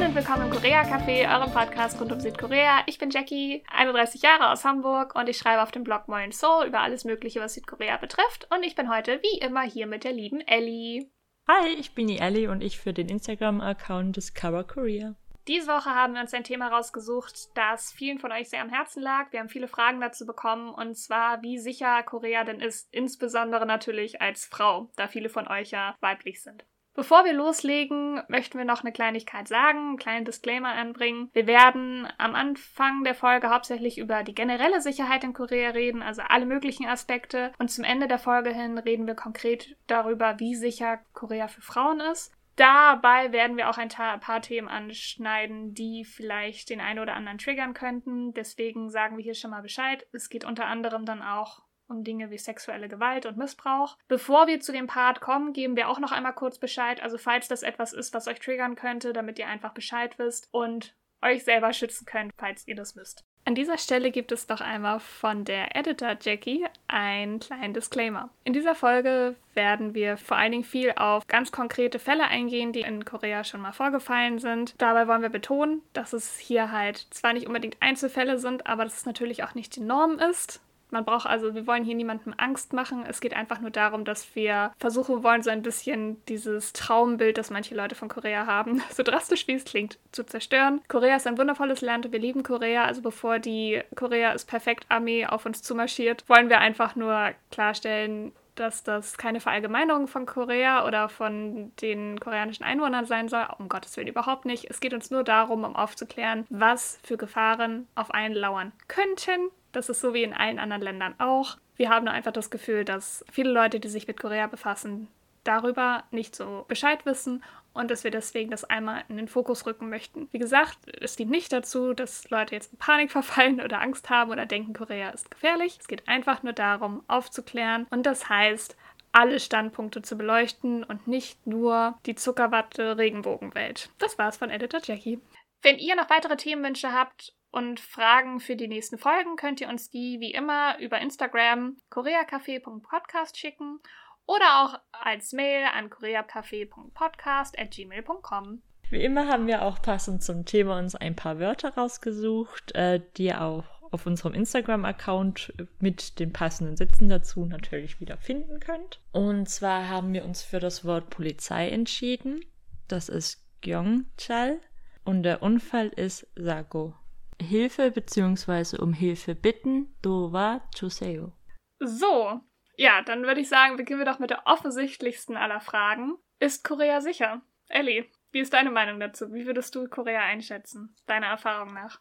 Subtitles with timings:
[0.00, 2.84] Hallo und willkommen im Korea Café, eurem Podcast rund um Südkorea.
[2.86, 6.68] Ich bin Jackie, 31 Jahre aus Hamburg und ich schreibe auf dem Blog Moin Seoul
[6.68, 8.48] über alles Mögliche, was Südkorea betrifft.
[8.50, 11.10] Und ich bin heute wie immer hier mit der lieben Ellie.
[11.46, 15.16] Hi, ich bin die Ellie und ich für den Instagram-Account Discover Korea.
[15.46, 19.02] Diese Woche haben wir uns ein Thema rausgesucht, das vielen von euch sehr am Herzen
[19.02, 19.30] lag.
[19.32, 24.22] Wir haben viele Fragen dazu bekommen, und zwar, wie sicher Korea denn ist, insbesondere natürlich
[24.22, 26.64] als Frau, da viele von euch ja weiblich sind.
[26.94, 31.30] Bevor wir loslegen, möchten wir noch eine Kleinigkeit sagen, einen kleinen Disclaimer anbringen.
[31.32, 36.22] Wir werden am Anfang der Folge hauptsächlich über die generelle Sicherheit in Korea reden, also
[36.28, 37.52] alle möglichen Aspekte.
[37.58, 42.00] Und zum Ende der Folge hin reden wir konkret darüber, wie sicher Korea für Frauen
[42.00, 42.32] ist.
[42.56, 47.72] Dabei werden wir auch ein paar Themen anschneiden, die vielleicht den einen oder anderen triggern
[47.72, 48.34] könnten.
[48.34, 50.06] Deswegen sagen wir hier schon mal Bescheid.
[50.12, 53.96] Es geht unter anderem dann auch um Dinge wie sexuelle Gewalt und Missbrauch.
[54.08, 57.02] Bevor wir zu dem Part kommen, geben wir auch noch einmal kurz Bescheid.
[57.02, 60.94] Also falls das etwas ist, was euch triggern könnte, damit ihr einfach Bescheid wisst und
[61.22, 63.24] euch selber schützen könnt, falls ihr das müsst.
[63.46, 68.28] An dieser Stelle gibt es noch einmal von der Editor Jackie einen kleinen Disclaimer.
[68.44, 72.82] In dieser Folge werden wir vor allen Dingen viel auf ganz konkrete Fälle eingehen, die
[72.82, 74.74] in Korea schon mal vorgefallen sind.
[74.78, 78.98] Dabei wollen wir betonen, dass es hier halt zwar nicht unbedingt Einzelfälle sind, aber dass
[78.98, 80.60] es natürlich auch nicht die Norm ist.
[80.90, 83.04] Man braucht also, wir wollen hier niemandem Angst machen.
[83.08, 87.50] Es geht einfach nur darum, dass wir versuchen wollen, so ein bisschen dieses Traumbild, das
[87.50, 90.80] manche Leute von Korea haben, so drastisch wie es klingt, zu zerstören.
[90.88, 92.84] Korea ist ein wundervolles Land und wir lieben Korea.
[92.84, 98.32] Also bevor die Korea ist perfekt Armee auf uns zumarschiert, wollen wir einfach nur klarstellen,
[98.60, 103.46] dass das keine Verallgemeinerung von Korea oder von den koreanischen Einwohnern sein soll.
[103.58, 104.68] Um Gottes Willen überhaupt nicht.
[104.68, 109.88] Es geht uns nur darum, um aufzuklären, was für Gefahren auf einen lauern könnten das
[109.88, 111.56] ist so wie in allen anderen Ländern auch.
[111.76, 115.08] Wir haben nur einfach das Gefühl, dass viele Leute, die sich mit Korea befassen,
[115.44, 117.42] darüber nicht so Bescheid wissen
[117.72, 120.28] und dass wir deswegen das einmal in den Fokus rücken möchten.
[120.32, 124.30] Wie gesagt, es dient nicht dazu, dass Leute jetzt in Panik verfallen oder Angst haben
[124.30, 125.78] oder denken, Korea ist gefährlich.
[125.80, 128.76] Es geht einfach nur darum, aufzuklären und das heißt,
[129.12, 133.90] alle Standpunkte zu beleuchten und nicht nur die Zuckerwatte Regenbogenwelt.
[133.98, 135.20] Das war's von Editor Jackie.
[135.62, 139.90] Wenn ihr noch weitere Themenwünsche habt und Fragen für die nächsten Folgen könnt ihr uns
[139.90, 143.80] die wie immer über Instagram koreacafé.podcast schicken
[144.26, 148.62] oder auch als Mail an koreacafé.podcast.gmail.com.
[148.90, 153.24] Wie immer haben wir auch passend zum Thema uns ein paar Wörter rausgesucht, äh, die
[153.26, 159.00] ihr auch auf unserem Instagram-Account mit den passenden Sätzen dazu natürlich wieder finden könnt.
[159.12, 162.44] Und zwar haben wir uns für das Wort Polizei entschieden.
[162.88, 164.60] Das ist Gyeongchal
[165.04, 166.94] und der Unfall ist Sago.
[167.40, 168.78] Hilfe bzw.
[168.78, 171.32] um Hilfe bitten, dowa chuseo.
[171.78, 172.40] So,
[172.76, 176.16] ja, dann würde ich sagen, beginnen wir doch mit der offensichtlichsten aller Fragen.
[176.38, 177.42] Ist Korea sicher?
[177.68, 179.32] Ellie, wie ist deine Meinung dazu?
[179.32, 182.00] Wie würdest du Korea einschätzen, deiner Erfahrung nach?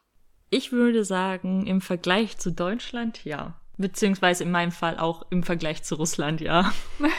[0.50, 3.60] Ich würde sagen, im Vergleich zu Deutschland ja.
[3.78, 6.74] Beziehungsweise in meinem Fall auch im Vergleich zu Russland ja.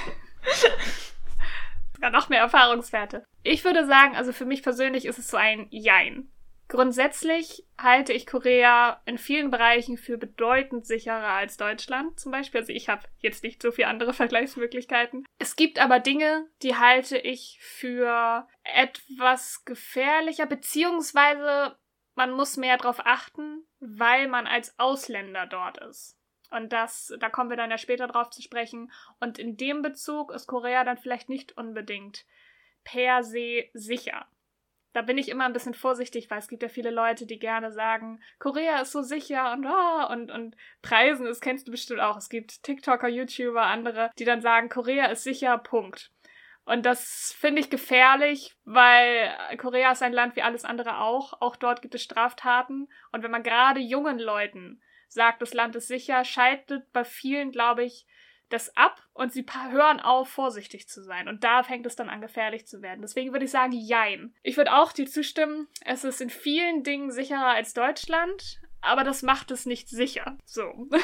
[1.94, 3.24] Sogar noch mehr Erfahrungswerte.
[3.42, 6.28] Ich würde sagen, also für mich persönlich ist es so ein Jein.
[6.70, 12.60] Grundsätzlich halte ich Korea in vielen Bereichen für bedeutend sicherer als Deutschland zum Beispiel.
[12.60, 15.26] Also ich habe jetzt nicht so viele andere Vergleichsmöglichkeiten.
[15.40, 21.76] Es gibt aber Dinge, die halte ich für etwas gefährlicher, beziehungsweise
[22.14, 26.16] man muss mehr darauf achten, weil man als Ausländer dort ist.
[26.52, 28.92] Und das, da kommen wir dann ja später drauf zu sprechen.
[29.18, 32.26] Und in dem Bezug ist Korea dann vielleicht nicht unbedingt
[32.84, 34.28] per se sicher
[34.92, 37.70] da bin ich immer ein bisschen vorsichtig, weil es gibt ja viele Leute, die gerne
[37.70, 42.16] sagen, Korea ist so sicher und oh, und, und preisen, das kennst du bestimmt auch.
[42.16, 46.10] Es gibt TikToker, YouTuber, andere, die dann sagen, Korea ist sicher, Punkt.
[46.64, 51.40] Und das finde ich gefährlich, weil Korea ist ein Land wie alles andere auch.
[51.40, 52.88] Auch dort gibt es Straftaten.
[53.12, 57.84] Und wenn man gerade jungen Leuten sagt, das Land ist sicher, scheitert bei vielen, glaube
[57.84, 58.06] ich,
[58.52, 61.28] das ab und sie hören auf, vorsichtig zu sein.
[61.28, 63.02] Und da fängt es dann an, gefährlich zu werden.
[63.02, 64.34] Deswegen würde ich sagen, jein.
[64.42, 69.22] Ich würde auch dir zustimmen, es ist in vielen Dingen sicherer als Deutschland, aber das
[69.22, 70.36] macht es nicht sicher.
[70.44, 70.88] So.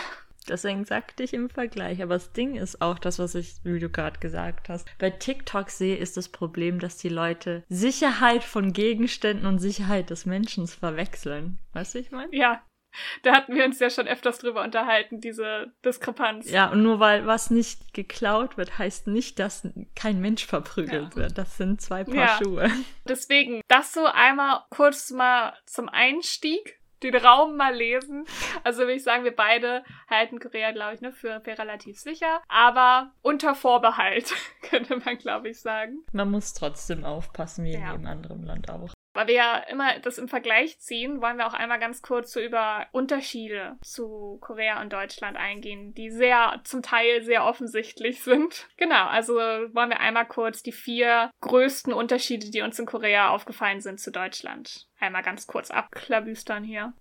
[0.48, 2.02] Deswegen sagte ich im Vergleich.
[2.02, 4.86] Aber das Ding ist auch das, was ich, wie du gerade gesagt hast.
[4.98, 10.24] Bei TikTok sehe, ist das Problem, dass die Leute Sicherheit von Gegenständen und Sicherheit des
[10.24, 11.58] Menschen verwechseln.
[11.72, 12.34] Weißt du, ich meine?
[12.34, 12.62] Ja,
[13.22, 16.50] da hatten wir uns ja schon öfters drüber unterhalten, diese Diskrepanz.
[16.50, 21.16] Ja, und nur weil was nicht geklaut wird, heißt nicht, dass kein Mensch verprügelt ja.
[21.16, 21.38] wird.
[21.38, 22.38] Das sind zwei Paar ja.
[22.42, 22.70] Schuhe.
[23.08, 28.24] Deswegen, das so einmal kurz mal zum Einstieg den Raum mal lesen.
[28.64, 32.40] Also würde ich sagen, wir beide halten Korea, glaube ich, ne, für, für relativ sicher.
[32.48, 34.32] Aber unter Vorbehalt,
[34.62, 36.04] könnte man, glaube ich, sagen.
[36.12, 37.78] Man muss trotzdem aufpassen, wie ja.
[37.78, 38.92] in jedem anderen Land auch.
[39.16, 42.40] Weil wir ja immer das im Vergleich ziehen, wollen wir auch einmal ganz kurz so
[42.40, 48.68] über Unterschiede zu Korea und Deutschland eingehen, die sehr, zum Teil sehr offensichtlich sind.
[48.76, 53.80] Genau, also wollen wir einmal kurz die vier größten Unterschiede, die uns in Korea aufgefallen
[53.80, 54.86] sind, zu Deutschland.
[55.00, 56.92] Einmal ganz kurz abklabüstern hier.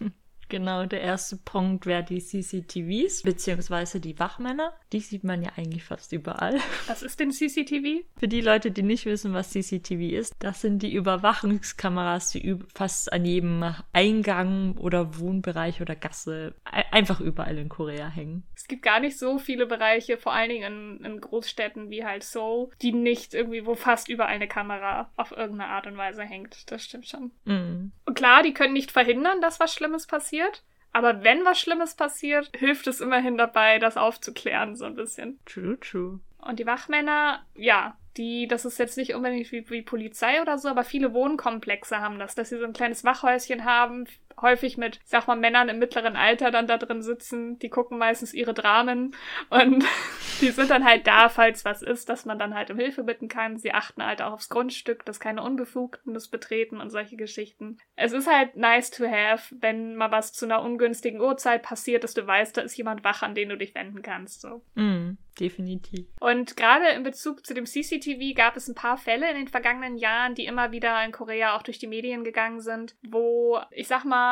[0.48, 4.72] Genau, der erste Punkt wäre die CCTVs, beziehungsweise die Wachmänner.
[4.92, 6.58] Die sieht man ja eigentlich fast überall.
[6.86, 8.04] Was ist denn CCTV?
[8.16, 13.12] Für die Leute, die nicht wissen, was CCTV ist, das sind die Überwachungskameras, die fast
[13.12, 18.44] an jedem Eingang oder Wohnbereich oder Gasse einfach überall in Korea hängen.
[18.54, 22.24] Es gibt gar nicht so viele Bereiche, vor allen Dingen in, in Großstädten wie halt
[22.24, 26.70] Seoul, die nicht irgendwie, wo fast überall eine Kamera auf irgendeine Art und Weise hängt.
[26.70, 27.30] Das stimmt schon.
[27.44, 27.92] Mm.
[28.04, 30.62] Und klar, die können nicht verhindern, dass was Schlimmes passiert passiert.
[30.92, 35.38] Aber wenn was Schlimmes passiert, hilft es immerhin dabei, das aufzuklären, so ein bisschen.
[35.44, 36.20] True, true.
[36.38, 40.68] Und die Wachmänner, ja, die, das ist jetzt nicht unbedingt wie, wie Polizei oder so,
[40.68, 44.06] aber viele Wohnkomplexe haben das, dass sie so ein kleines Wachhäuschen haben,
[44.42, 47.58] häufig mit, sag mal, Männern im mittleren Alter dann da drin sitzen.
[47.58, 49.14] Die gucken meistens ihre Dramen
[49.50, 49.84] und
[50.40, 53.28] die sind dann halt da, falls was ist, dass man dann halt um Hilfe bitten
[53.28, 53.58] kann.
[53.58, 57.78] Sie achten halt auch aufs Grundstück, dass keine Unbefugten das betreten und solche Geschichten.
[57.96, 62.14] Es ist halt nice to have, wenn mal was zu einer ungünstigen Uhrzeit passiert, dass
[62.14, 64.40] du weißt, da ist jemand wach, an den du dich wenden kannst.
[64.40, 64.62] So.
[64.74, 66.06] Mm, definitiv.
[66.20, 69.96] Und gerade in Bezug zu dem CCTV gab es ein paar Fälle in den vergangenen
[69.96, 74.04] Jahren, die immer wieder in Korea auch durch die Medien gegangen sind, wo, ich sag
[74.04, 74.27] mal,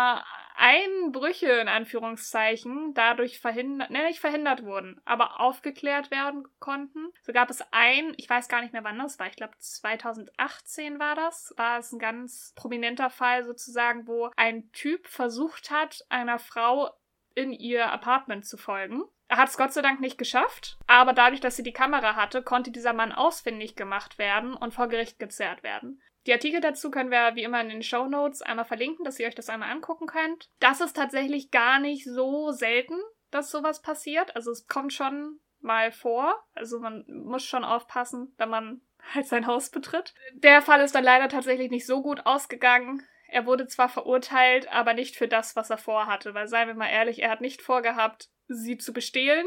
[0.56, 7.12] Einbrüche in Anführungszeichen dadurch verhindert, ne, nicht verhindert wurden, aber aufgeklärt werden konnten.
[7.22, 10.98] So gab es ein, ich weiß gar nicht mehr wann das war, ich glaube 2018
[10.98, 16.38] war das, war es ein ganz prominenter Fall sozusagen, wo ein Typ versucht hat, einer
[16.38, 16.90] Frau
[17.34, 19.02] in ihr Apartment zu folgen.
[19.28, 22.43] Er hat es Gott sei Dank nicht geschafft, aber dadurch, dass sie die Kamera hatte,
[22.43, 26.00] konnte dieser Mann ausfindig gemacht werden und vor Gericht gezerrt werden.
[26.26, 29.28] Die Artikel dazu können wir wie immer in den Show Notes einmal verlinken, dass ihr
[29.28, 30.50] euch das einmal angucken könnt.
[30.58, 32.99] Das ist tatsächlich gar nicht so selten,
[33.31, 34.34] dass sowas passiert.
[34.34, 36.44] Also es kommt schon mal vor.
[36.55, 38.81] Also man muss schon aufpassen, wenn man
[39.14, 40.14] halt sein Haus betritt.
[40.34, 43.06] Der Fall ist dann leider tatsächlich nicht so gut ausgegangen.
[43.29, 46.34] Er wurde zwar verurteilt, aber nicht für das, was er vorhatte.
[46.34, 49.46] Weil seien wir mal ehrlich, er hat nicht vorgehabt, sie zu bestehlen.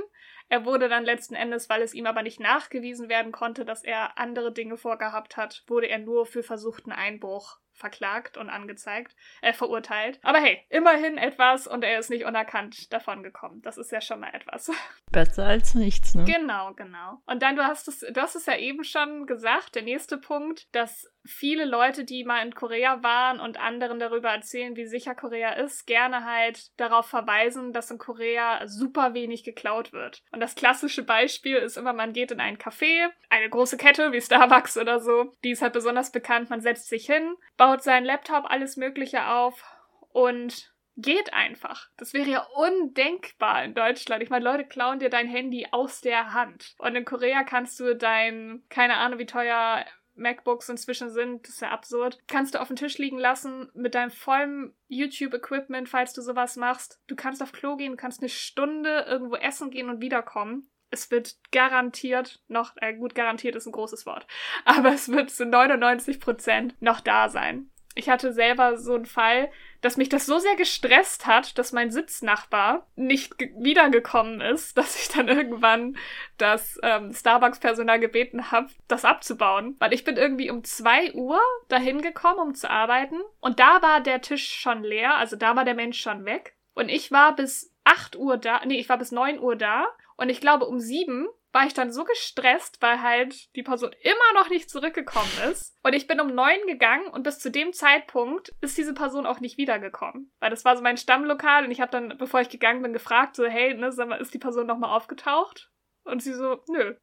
[0.50, 4.18] Er wurde dann letzten Endes, weil es ihm aber nicht nachgewiesen werden konnte, dass er
[4.18, 10.20] andere Dinge vorgehabt hat, wurde er nur für versuchten Einbruch verklagt und angezeigt, äh, verurteilt.
[10.22, 13.62] Aber hey, immerhin etwas und er ist nicht unerkannt davon gekommen.
[13.62, 14.70] Das ist ja schon mal etwas.
[15.12, 16.26] Besser als nichts, ne?
[16.26, 17.22] Genau, genau.
[17.26, 20.74] Und dann, du hast es, du hast es ja eben schon gesagt, der nächste Punkt,
[20.76, 25.54] dass viele Leute, die mal in Korea waren und anderen darüber erzählen, wie sicher Korea
[25.54, 30.24] ist, gerne halt darauf verweisen, dass in Korea super wenig geklaut wird.
[30.32, 34.22] Und das klassische Beispiel ist immer, man geht in ein Café, eine große Kette wie
[34.22, 38.46] Starbucks oder so, die ist halt besonders bekannt, man setzt sich hin, baut seinen Laptop,
[38.50, 39.64] alles Mögliche auf
[40.12, 41.88] und geht einfach.
[41.98, 44.22] Das wäre ja undenkbar in Deutschland.
[44.22, 46.76] Ich meine, Leute klauen dir dein Handy aus der Hand.
[46.78, 49.86] Und in Korea kannst du dein, keine Ahnung, wie teuer
[50.20, 53.96] MacBooks inzwischen sind, das ist ja absurd, kannst du auf den Tisch liegen lassen mit
[53.96, 57.00] deinem vollen YouTube-Equipment, falls du sowas machst.
[57.08, 60.70] Du kannst auf Klo gehen, du kannst eine Stunde irgendwo essen gehen und wiederkommen.
[60.92, 64.28] Es wird garantiert noch, äh, gut, garantiert ist ein großes Wort,
[64.66, 67.72] aber es wird zu 99 Prozent noch da sein.
[67.96, 71.92] Ich hatte selber so einen Fall, dass mich das so sehr gestresst hat, dass mein
[71.92, 75.98] Sitznachbar nicht wiedergekommen ist, dass ich dann irgendwann
[76.38, 79.76] das ähm, Starbucks-Personal gebeten habe, das abzubauen.
[79.80, 83.20] Weil ich bin irgendwie um zwei Uhr dahin gekommen, um zu arbeiten.
[83.40, 86.56] Und da war der Tisch schon leer, also da war der Mensch schon weg.
[86.74, 89.88] Und ich war bis acht Uhr da, nee, ich war bis neun Uhr da.
[90.16, 94.34] Und ich glaube, um sieben war ich dann so gestresst, weil halt die Person immer
[94.42, 95.78] noch nicht zurückgekommen ist.
[95.84, 99.40] Und ich bin um neun gegangen und bis zu dem Zeitpunkt ist diese Person auch
[99.40, 100.32] nicht wiedergekommen.
[100.40, 103.36] Weil das war so mein Stammlokal und ich habe dann, bevor ich gegangen bin, gefragt,
[103.36, 105.72] so, hey, ne, sag mal, ist die Person nochmal aufgetaucht?
[106.04, 106.96] Und sie so, nö.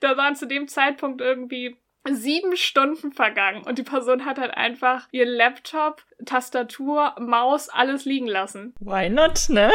[0.00, 1.76] Da waren zu dem Zeitpunkt irgendwie
[2.10, 8.26] sieben Stunden vergangen und die Person hat halt einfach ihr Laptop, Tastatur, Maus, alles liegen
[8.26, 8.74] lassen.
[8.80, 9.70] Why not, ne?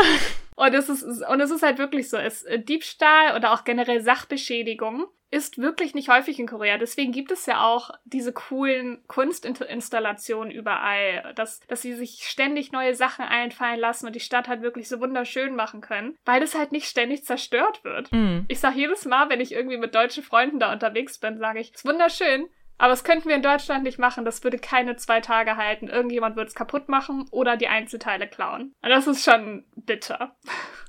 [0.58, 4.02] Und es ist, und es ist halt wirklich so, es, äh, Diebstahl oder auch generell
[4.02, 6.78] Sachbeschädigung ist wirklich nicht häufig in Korea.
[6.80, 12.96] Deswegen gibt es ja auch diese coolen Kunstinstallationen überall, dass, dass sie sich ständig neue
[12.96, 16.72] Sachen einfallen lassen und die Stadt halt wirklich so wunderschön machen können, weil es halt
[16.72, 18.12] nicht ständig zerstört wird.
[18.12, 18.46] Mm.
[18.48, 21.70] Ich sag jedes Mal, wenn ich irgendwie mit deutschen Freunden da unterwegs bin, sage ich,
[21.70, 22.48] es ist wunderschön,
[22.78, 24.26] aber das könnten wir in Deutschland nicht machen.
[24.26, 25.88] Das würde keine zwei Tage halten.
[25.88, 28.74] Irgendjemand würde es kaputt machen oder die Einzelteile klauen.
[28.82, 30.36] Und das ist schon bitter.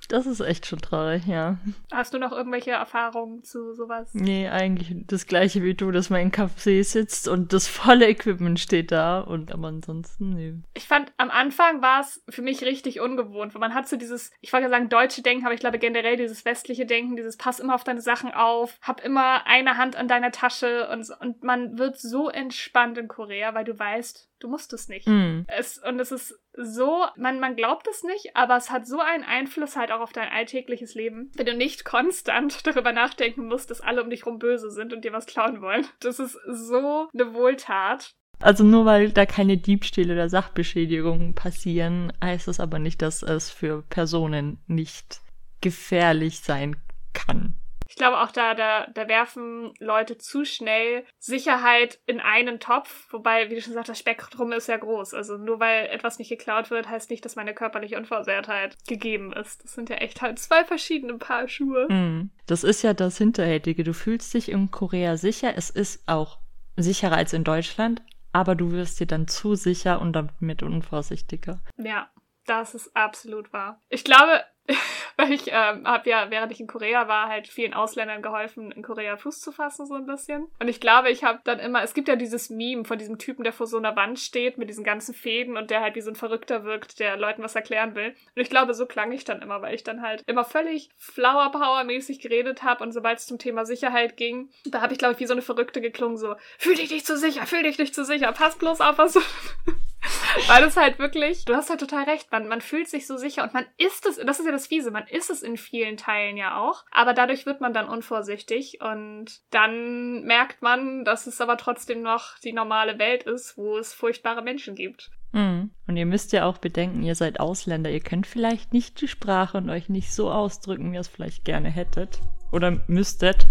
[0.08, 1.58] Das ist echt schon traurig, ja.
[1.92, 4.08] Hast du noch irgendwelche Erfahrungen zu sowas?
[4.14, 8.58] Nee, eigentlich das gleiche wie du, dass man in Café sitzt und das volle Equipment
[8.58, 10.54] steht da und aber ansonsten, nee.
[10.72, 14.30] Ich fand, am Anfang war es für mich richtig ungewohnt, weil man hat so dieses,
[14.40, 17.74] ich wollte sagen deutsche Denken, aber ich glaube generell dieses westliche Denken, dieses pass immer
[17.74, 21.98] auf deine Sachen auf, hab immer eine Hand an deiner Tasche und, und man wird
[21.98, 25.07] so entspannt in Korea, weil du weißt, du musst es nicht.
[25.07, 25.42] Mm.
[25.47, 29.25] Es, und es ist so, man, man glaubt es nicht, aber es hat so einen
[29.25, 33.80] Einfluss halt auch auf dein alltägliches Leben, wenn du nicht konstant darüber nachdenken musst, dass
[33.80, 35.87] alle um dich rum böse sind und dir was klauen wollen.
[36.00, 38.12] Das ist so eine Wohltat.
[38.40, 43.50] Also nur weil da keine Diebstähle oder Sachbeschädigungen passieren, heißt es aber nicht, dass es
[43.50, 45.21] für Personen nicht
[45.61, 46.76] gefährlich sein
[47.14, 47.54] kann.
[47.88, 53.49] Ich glaube auch da, da, da werfen Leute zu schnell Sicherheit in einen Topf, wobei,
[53.49, 55.14] wie du schon sagst, das Spektrum ist ja groß.
[55.14, 59.64] Also nur weil etwas nicht geklaut wird, heißt nicht, dass meine körperliche Unversehrtheit gegeben ist.
[59.64, 61.88] Das sind ja echt halt zwei verschiedene Paar Schuhe.
[61.90, 62.30] Mm.
[62.47, 63.85] Das ist ja das Hinterhältige.
[63.85, 65.54] Du fühlst dich in Korea sicher.
[65.57, 66.38] Es ist auch
[66.76, 68.02] sicherer als in Deutschland,
[68.33, 71.61] aber du wirst dir dann zu sicher und damit unvorsichtiger.
[71.78, 72.11] Ja,
[72.45, 73.80] das ist absolut wahr.
[73.88, 74.42] Ich glaube,
[75.16, 78.82] weil ich ähm, habe ja, während ich in Korea war, halt vielen Ausländern geholfen, in
[78.82, 80.46] Korea Fuß zu fassen, so ein bisschen.
[80.60, 83.44] Und ich glaube, ich habe dann immer, es gibt ja dieses Meme von diesem Typen,
[83.44, 86.10] der vor so einer Wand steht mit diesen ganzen Fäden und der halt wie so
[86.10, 88.14] ein Verrückter wirkt, der Leuten was erklären will.
[88.34, 91.50] Und ich glaube, so klang ich dann immer, weil ich dann halt immer völlig Flower
[91.50, 95.14] Power mäßig geredet habe und sobald es zum Thema Sicherheit ging, da habe ich, glaube
[95.14, 97.94] ich, wie so eine Verrückte geklungen, so, fühl dich nicht zu sicher, fühl dich nicht
[97.94, 99.20] zu sicher, pass bloß auf, was du
[100.47, 103.43] Weil das halt wirklich, du hast halt total recht, man, man fühlt sich so sicher
[103.43, 106.37] und man ist es, das ist ja das Fiese, man ist es in vielen Teilen
[106.37, 111.57] ja auch, aber dadurch wird man dann unvorsichtig und dann merkt man, dass es aber
[111.57, 115.11] trotzdem noch die normale Welt ist, wo es furchtbare Menschen gibt.
[115.33, 115.71] Mhm.
[115.87, 119.59] Und ihr müsst ja auch bedenken, ihr seid Ausländer, ihr könnt vielleicht nicht die Sprache
[119.59, 122.21] und euch nicht so ausdrücken, wie ihr es vielleicht gerne hättet
[122.52, 123.47] oder müsstet,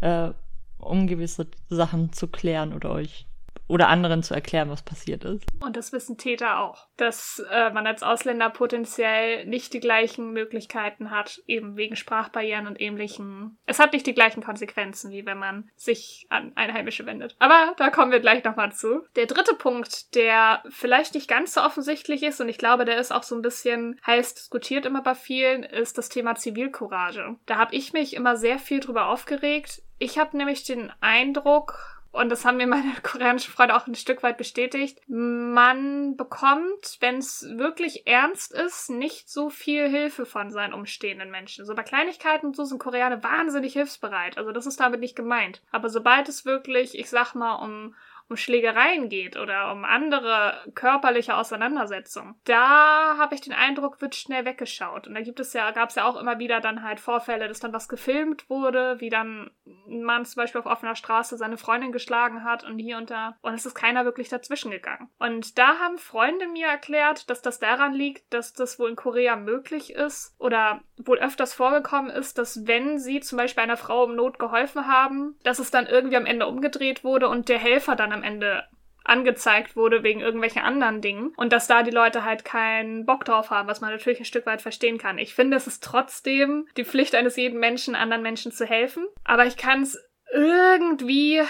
[0.00, 0.30] äh,
[0.78, 3.26] um gewisse Sachen zu klären oder euch
[3.66, 5.44] oder anderen zu erklären, was passiert ist.
[5.60, 11.10] Und das wissen Täter auch, dass äh, man als Ausländer potenziell nicht die gleichen Möglichkeiten
[11.10, 13.58] hat, eben wegen Sprachbarrieren und ähnlichen.
[13.66, 17.36] Es hat nicht die gleichen Konsequenzen, wie wenn man sich an Einheimische wendet.
[17.38, 19.02] Aber da kommen wir gleich nochmal zu.
[19.16, 23.12] Der dritte Punkt, der vielleicht nicht ganz so offensichtlich ist und ich glaube, der ist
[23.12, 27.36] auch so ein bisschen heiß diskutiert immer bei vielen, ist das Thema Zivilcourage.
[27.46, 29.82] Da habe ich mich immer sehr viel drüber aufgeregt.
[29.98, 34.22] Ich habe nämlich den Eindruck, und das haben mir meine koreanischen Freunde auch ein Stück
[34.22, 40.74] weit bestätigt, man bekommt, wenn es wirklich ernst ist, nicht so viel Hilfe von seinen
[40.74, 41.64] umstehenden Menschen.
[41.64, 44.38] So bei Kleinigkeiten und so sind Koreaner wahnsinnig hilfsbereit.
[44.38, 45.60] Also das ist damit nicht gemeint.
[45.72, 47.96] Aber sobald es wirklich, ich sag mal, um
[48.28, 54.44] um Schlägereien geht oder um andere körperliche Auseinandersetzungen, da habe ich den Eindruck, wird schnell
[54.44, 55.06] weggeschaut.
[55.06, 57.60] Und da gibt es ja, gab es ja auch immer wieder dann halt Vorfälle, dass
[57.60, 59.50] dann was gefilmt wurde, wie dann
[59.86, 63.36] ein Mann zum Beispiel auf offener Straße seine Freundin geschlagen hat und hier und da.
[63.42, 65.10] Und es ist keiner wirklich dazwischen gegangen.
[65.18, 69.36] Und da haben Freunde mir erklärt, dass das daran liegt, dass das wohl in Korea
[69.36, 74.16] möglich ist oder wohl öfters vorgekommen ist, dass wenn sie zum Beispiel einer Frau im
[74.16, 78.13] Not geholfen haben, dass es dann irgendwie am Ende umgedreht wurde und der Helfer dann
[78.14, 78.64] am Ende
[79.04, 83.50] angezeigt wurde wegen irgendwelchen anderen Dingen und dass da die Leute halt keinen Bock drauf
[83.50, 85.18] haben, was man natürlich ein Stück weit verstehen kann.
[85.18, 89.44] Ich finde, es ist trotzdem die Pflicht eines jeden Menschen, anderen Menschen zu helfen, aber
[89.44, 90.02] ich kann es
[90.32, 91.42] irgendwie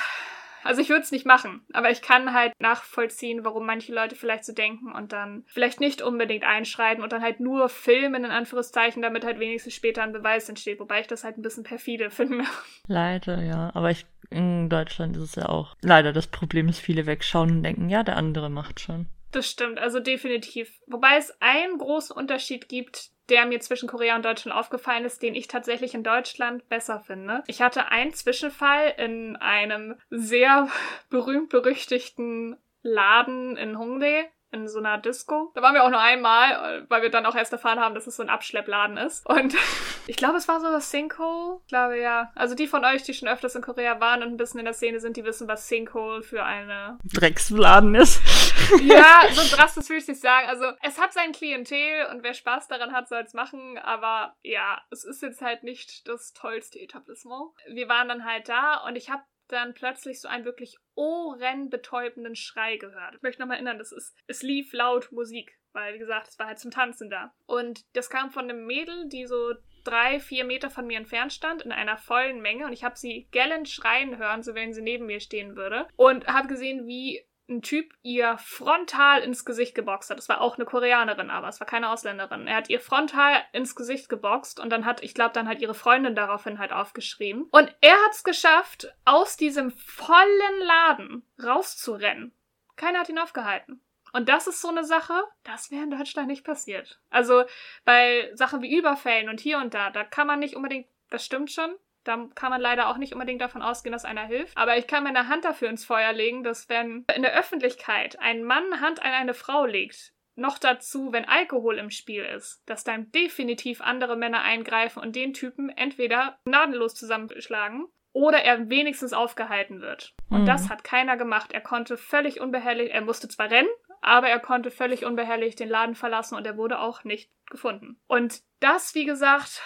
[0.65, 4.45] also ich würde es nicht machen, aber ich kann halt nachvollziehen, warum manche Leute vielleicht
[4.45, 9.03] so denken und dann vielleicht nicht unbedingt einschreiten und dann halt nur filmen, in Anführungszeichen,
[9.03, 12.45] damit halt wenigstens später ein Beweis entsteht, wobei ich das halt ein bisschen perfide finde.
[12.89, 13.71] Leider, ja.
[13.75, 17.63] Aber ich, in Deutschland ist es ja auch leider das Problem, dass viele wegschauen und
[17.63, 19.07] denken, ja, der andere macht schon.
[19.35, 20.81] Das stimmt, also definitiv.
[20.87, 25.35] Wobei es einen großen Unterschied gibt, der mir zwischen Korea und Deutschland aufgefallen ist, den
[25.35, 27.43] ich tatsächlich in Deutschland besser finde.
[27.49, 30.69] Ich hatte einen Zwischenfall in einem sehr
[31.11, 35.51] berühmt-berüchtigten Laden in Hongdae in so einer Disco.
[35.55, 38.17] Da waren wir auch nur einmal, weil wir dann auch erst erfahren haben, dass es
[38.17, 39.27] so ein Abschleppladen ist.
[39.27, 39.55] Und
[40.07, 41.59] ich glaube, es war so das Sinkhole.
[41.63, 42.33] Ich glaube, ja.
[42.35, 44.75] Also die von euch, die schon öfters in Korea waren und ein bisschen in der
[44.75, 48.23] Szene sind, die wissen, was Sinkhole für eine Drecksladen ist.
[48.83, 50.49] ja, so drastisch würde ich nicht sagen.
[50.49, 53.79] Also es hat sein Klientel und wer Spaß daran hat, soll es machen.
[53.79, 57.51] Aber ja, es ist jetzt halt nicht das tollste Etablissement.
[57.69, 59.23] Wir waren dann halt da und ich habe
[59.55, 63.15] dann plötzlich so einen wirklich ohrenbetäubenden Schrei gehört.
[63.17, 66.47] Ich möchte nochmal erinnern, das ist, es lief laut Musik, weil, wie gesagt, es war
[66.47, 67.35] halt zum Tanzen da.
[67.47, 71.63] Und das kam von einem Mädel, die so drei, vier Meter von mir entfernt stand,
[71.63, 72.67] in einer vollen Menge.
[72.67, 75.87] Und ich habe sie gellend schreien hören, so wenn sie neben mir stehen würde.
[75.97, 80.19] Und habe gesehen, wie ein Typ ihr frontal ins Gesicht geboxt hat.
[80.19, 82.47] Das war auch eine Koreanerin, aber es war keine Ausländerin.
[82.47, 85.75] Er hat ihr frontal ins Gesicht geboxt und dann hat, ich glaube, dann hat ihre
[85.75, 87.47] Freundin daraufhin halt aufgeschrieben.
[87.51, 92.33] Und er hat es geschafft, aus diesem vollen Laden rauszurennen.
[92.77, 93.81] Keiner hat ihn aufgehalten.
[94.13, 97.01] Und das ist so eine Sache, das wäre in Deutschland nicht passiert.
[97.11, 97.45] Also
[97.85, 101.51] bei Sachen wie Überfällen und hier und da, da kann man nicht unbedingt, das stimmt
[101.51, 101.75] schon,
[102.05, 104.57] da kann man leider auch nicht unbedingt davon ausgehen, dass einer hilft.
[104.57, 108.45] Aber ich kann meine Hand dafür ins Feuer legen, dass wenn in der Öffentlichkeit ein
[108.45, 113.11] Mann Hand an eine Frau legt, noch dazu, wenn Alkohol im Spiel ist, dass dann
[113.13, 120.15] definitiv andere Männer eingreifen und den Typen entweder gnadenlos zusammenschlagen oder er wenigstens aufgehalten wird.
[120.31, 120.47] Und mhm.
[120.47, 121.53] das hat keiner gemacht.
[121.53, 123.69] Er konnte völlig unbehelligt, er musste zwar rennen,
[124.01, 128.01] aber er konnte völlig unbehelligt den Laden verlassen und er wurde auch nicht gefunden.
[128.07, 129.63] Und das, wie gesagt,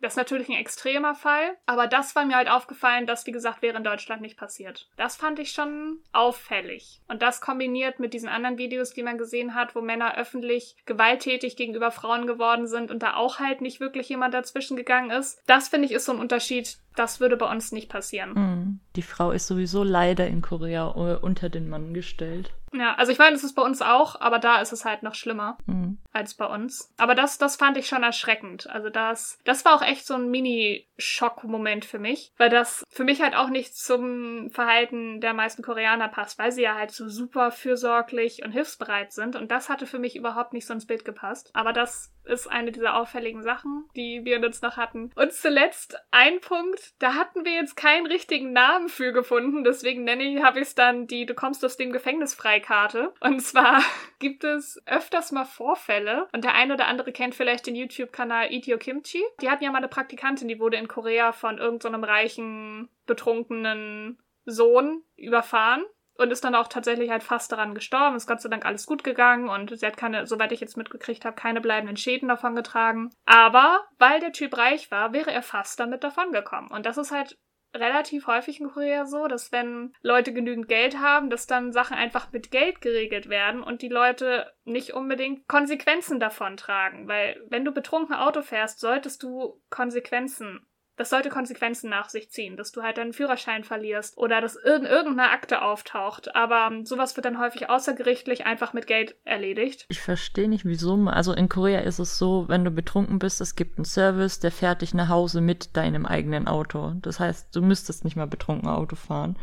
[0.00, 3.62] das ist natürlich ein extremer Fall, aber das war mir halt aufgefallen, dass, wie gesagt,
[3.62, 4.88] wäre in Deutschland nicht passiert.
[4.96, 7.00] Das fand ich schon auffällig.
[7.08, 11.56] Und das kombiniert mit diesen anderen Videos, die man gesehen hat, wo Männer öffentlich gewalttätig
[11.56, 15.42] gegenüber Frauen geworden sind und da auch halt nicht wirklich jemand dazwischen gegangen ist.
[15.46, 18.32] Das finde ich ist so ein Unterschied, das würde bei uns nicht passieren.
[18.34, 18.80] Mhm.
[18.96, 22.52] Die Frau ist sowieso leider in Korea äh, unter den Mann gestellt.
[22.72, 25.14] Ja, also ich meine, das ist bei uns auch, aber da ist es halt noch
[25.14, 25.98] schlimmer mhm.
[26.16, 26.92] Als bei uns.
[26.96, 28.68] Aber das, das fand ich schon erschreckend.
[28.68, 33.22] Also das, das war auch echt so ein Mini-Schock-Moment für mich, weil das für mich
[33.22, 37.50] halt auch nicht zum Verhalten der meisten Koreaner passt, weil sie ja halt so super
[37.50, 39.36] fürsorglich und hilfsbereit sind.
[39.36, 41.50] Und das hatte für mich überhaupt nicht so ins Bild gepasst.
[41.52, 45.10] Aber das ist eine dieser auffälligen Sachen, die wir jetzt noch hatten.
[45.14, 50.24] Und zuletzt ein Punkt, da hatten wir jetzt keinen richtigen Namen für gefunden, deswegen nenne
[50.24, 53.12] ich, habe ich es dann die Du kommst aus dem Gefängnis Freikarte.
[53.20, 53.82] Und zwar
[54.18, 58.78] gibt es öfters mal Vorfälle und der eine oder andere kennt vielleicht den YouTube-Kanal Itio
[58.78, 59.22] Kimchi.
[59.40, 64.18] Die hatten ja mal eine Praktikantin, die wurde in Korea von irgendeinem so reichen, betrunkenen
[64.44, 65.84] Sohn überfahren
[66.18, 68.16] und ist dann auch tatsächlich halt fast daran gestorben.
[68.16, 71.24] Ist Gott sei Dank alles gut gegangen und sie hat keine, soweit ich jetzt mitgekriegt
[71.24, 73.10] habe, keine bleibenden Schäden davon getragen.
[73.26, 76.70] Aber weil der Typ reich war, wäre er fast damit davon gekommen.
[76.70, 77.38] Und das ist halt
[77.80, 82.32] relativ häufig in Korea so, dass wenn Leute genügend Geld haben, dass dann Sachen einfach
[82.32, 87.08] mit Geld geregelt werden und die Leute nicht unbedingt Konsequenzen davon tragen.
[87.08, 92.56] Weil wenn du betrunken Auto fährst, solltest du Konsequenzen das sollte Konsequenzen nach sich ziehen,
[92.56, 96.34] dass du halt deinen Führerschein verlierst oder dass in irgendeiner Akte auftaucht.
[96.34, 99.86] Aber ähm, sowas wird dann häufig außergerichtlich einfach mit Geld erledigt.
[99.88, 100.96] Ich verstehe nicht, wieso.
[101.06, 104.50] Also in Korea ist es so, wenn du betrunken bist, es gibt einen Service, der
[104.52, 106.94] fährt dich nach Hause mit deinem eigenen Auto.
[107.02, 109.36] Das heißt, du müsstest nicht mehr betrunken Auto fahren.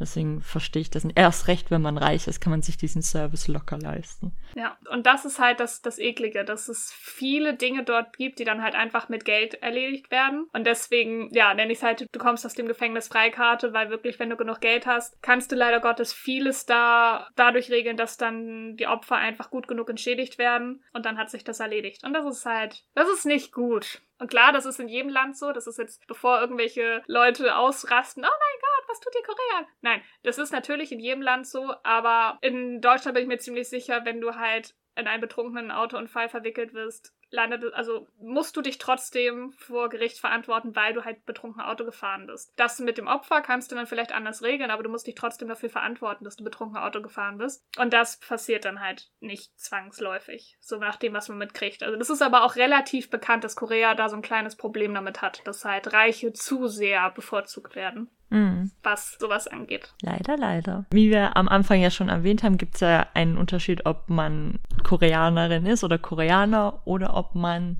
[0.00, 1.18] Deswegen verstehe ich das nicht.
[1.18, 4.32] Erst recht, wenn man reich ist, kann man sich diesen Service locker leisten.
[4.54, 8.44] Ja, und das ist halt das, das Eklige, dass es viele Dinge dort gibt, die
[8.44, 10.46] dann halt einfach mit Geld erledigt werden.
[10.52, 14.18] Und deswegen, ja, nenne ich es halt, du kommst aus dem Gefängnis Freikarte, weil wirklich,
[14.18, 18.76] wenn du genug Geld hast, kannst du leider Gottes vieles da dadurch regeln, dass dann
[18.76, 20.84] die Opfer einfach gut genug entschädigt werden.
[20.92, 22.04] Und dann hat sich das erledigt.
[22.04, 24.02] Und das ist halt, das ist nicht gut.
[24.18, 25.52] Und klar, das ist in jedem Land so.
[25.52, 29.68] Das ist jetzt, bevor irgendwelche Leute ausrasten, oh mein Gott, was tut die Korea?
[29.80, 33.68] Nein, das ist natürlich in jedem Land so, aber in Deutschland bin ich mir ziemlich
[33.68, 38.78] sicher, wenn du halt in einen betrunkenen Autounfall verwickelt wirst, landet, also musst du dich
[38.78, 42.52] trotzdem vor Gericht verantworten, weil du halt betrunken Auto gefahren bist.
[42.56, 45.48] Das mit dem Opfer kannst du dann vielleicht anders regeln, aber du musst dich trotzdem
[45.48, 47.64] dafür verantworten, dass du betrunken Auto gefahren bist.
[47.78, 51.82] Und das passiert dann halt nicht zwangsläufig, so nach dem, was man mitkriegt.
[51.82, 55.22] Also das ist aber auch relativ bekannt, dass Korea da so ein kleines Problem damit
[55.22, 58.10] hat, dass halt Reiche zu sehr bevorzugt werden.
[58.30, 58.70] Mhm.
[58.82, 59.94] was sowas angeht.
[60.02, 60.84] Leider, leider.
[60.90, 64.58] Wie wir am Anfang ja schon erwähnt haben, gibt es ja einen Unterschied, ob man
[64.84, 67.78] Koreanerin ist oder Koreaner oder ob man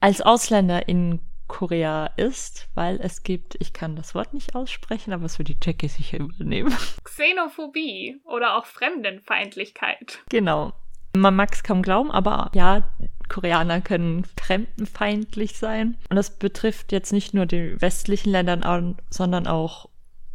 [0.00, 5.24] als Ausländer in Korea ist, weil es gibt, ich kann das Wort nicht aussprechen, aber
[5.24, 6.72] es wird die Jackie sicher übernehmen.
[7.04, 10.20] Xenophobie oder auch Fremdenfeindlichkeit.
[10.28, 10.72] Genau.
[11.16, 12.88] Man mag es kaum glauben, aber ja,
[13.28, 15.98] Koreaner können fremdenfeindlich sein.
[16.08, 19.88] Und das betrifft jetzt nicht nur die westlichen Länder, sondern auch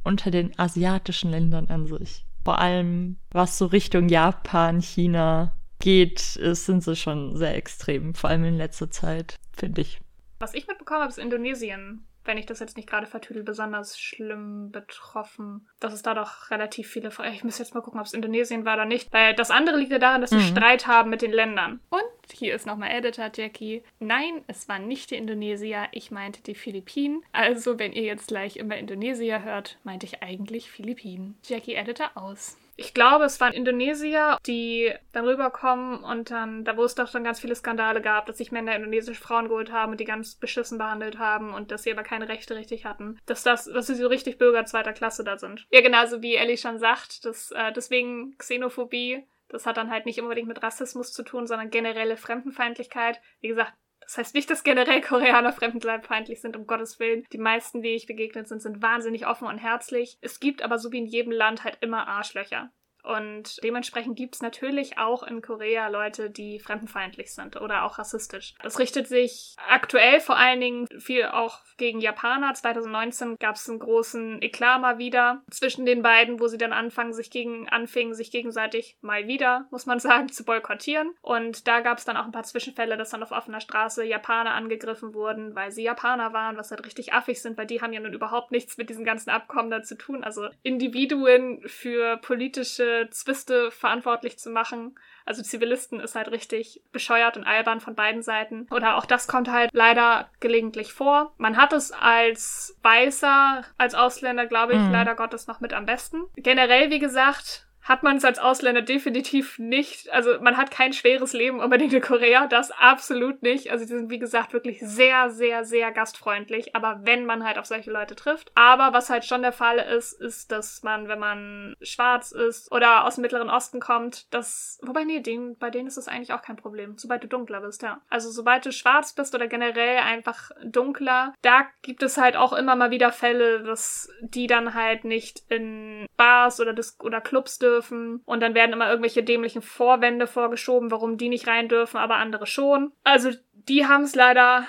[0.03, 2.25] unter den asiatischen Ländern an sich.
[2.43, 8.45] Vor allem, was so Richtung Japan, China geht, sind sie schon sehr extrem, vor allem
[8.45, 9.99] in letzter Zeit, finde ich.
[10.39, 14.71] Was ich mitbekommen habe, ist Indonesien wenn ich das jetzt nicht gerade vertüdel, besonders schlimm
[14.71, 15.67] betroffen.
[15.79, 17.09] Dass es da doch relativ viele.
[17.31, 19.13] Ich muss jetzt mal gucken, ob es Indonesien war oder nicht.
[19.13, 20.41] Weil das andere liegt ja daran, dass sie mhm.
[20.41, 21.79] Streit haben mit den Ländern.
[21.89, 23.83] Und hier ist nochmal Editor Jackie.
[23.99, 27.23] Nein, es war nicht die Indonesier, ich meinte die Philippinen.
[27.31, 31.37] Also, wenn ihr jetzt gleich immer Indonesier hört, meinte ich eigentlich Philippinen.
[31.43, 32.57] Jackie Editor aus.
[32.77, 37.23] Ich glaube, es waren Indonesier, die dann rüberkommen und dann, da wo es doch dann
[37.23, 40.77] ganz viele Skandale gab, dass sich Männer indonesische Frauen geholt haben und die ganz beschissen
[40.77, 43.19] behandelt haben und dass sie aber keine Rechte richtig hatten.
[43.25, 45.67] Dass das, dass sie so richtig Bürger zweiter Klasse da sind.
[45.71, 50.19] Ja, genauso wie Ellie schon sagt, dass äh, deswegen Xenophobie das hat dann halt nicht
[50.19, 53.21] unbedingt mit Rassismus zu tun, sondern generelle Fremdenfeindlichkeit.
[53.41, 53.73] Wie gesagt,
[54.05, 57.25] das heißt nicht, dass generell Koreaner fremdenfeindlich sind, um Gottes Willen.
[57.33, 60.17] Die meisten, die ich begegnet sind, sind wahnsinnig offen und herzlich.
[60.21, 62.71] Es gibt aber so wie in jedem Land halt immer Arschlöcher.
[63.05, 68.55] Und dementsprechend gibt es natürlich auch in Korea Leute, die fremdenfeindlich sind oder auch rassistisch.
[68.63, 72.53] Das richtet sich aktuell vor allen Dingen viel auch gegen Japaner.
[72.53, 77.13] 2019 gab es einen großen Eklat mal wieder zwischen den beiden, wo sie dann anfangen,
[77.13, 81.11] sich gegen, anfingen, sich gegenseitig mal wieder, muss man sagen, zu boykottieren.
[81.21, 84.53] Und da gab es dann auch ein paar Zwischenfälle, dass dann auf offener Straße Japaner
[84.53, 87.99] angegriffen wurden, weil sie Japaner waren, was halt richtig affig sind, weil die haben ja
[87.99, 90.23] nun überhaupt nichts mit diesen ganzen Abkommen da zu tun.
[90.23, 94.97] Also Individuen für politische Zwiste verantwortlich zu machen.
[95.25, 98.67] Also Zivilisten ist halt richtig bescheuert und albern von beiden Seiten.
[98.71, 101.33] Oder auch das kommt halt leider gelegentlich vor.
[101.37, 104.91] Man hat es als Weißer, als Ausländer, glaube ich, mhm.
[104.91, 106.23] leider Gottes noch mit am besten.
[106.35, 110.11] Generell, wie gesagt, hat man es als Ausländer definitiv nicht.
[110.11, 113.69] Also man hat kein schweres Leben unbedingt in Korea, das absolut nicht.
[113.69, 116.75] Also die sind, wie gesagt, wirklich sehr, sehr, sehr gastfreundlich.
[116.75, 118.51] Aber wenn man halt auf solche Leute trifft.
[118.55, 123.05] Aber was halt schon der Fall ist, ist, dass man, wenn man schwarz ist oder
[123.05, 124.79] aus dem Mittleren Osten kommt, das.
[124.81, 126.97] Wobei, nee, den, bei denen ist das eigentlich auch kein Problem.
[126.97, 128.01] Sobald du dunkler bist, ja.
[128.09, 132.75] Also sobald du schwarz bist oder generell einfach dunkler, da gibt es halt auch immer
[132.75, 137.74] mal wieder Fälle, dass die dann halt nicht in Bars oder, Dis oder Clubs dürfen
[137.75, 138.21] dürfen.
[138.25, 142.47] Und dann werden immer irgendwelche dämlichen Vorwände vorgeschoben, warum die nicht rein dürfen, aber andere
[142.47, 142.93] schon.
[143.03, 144.65] Also die haben es leider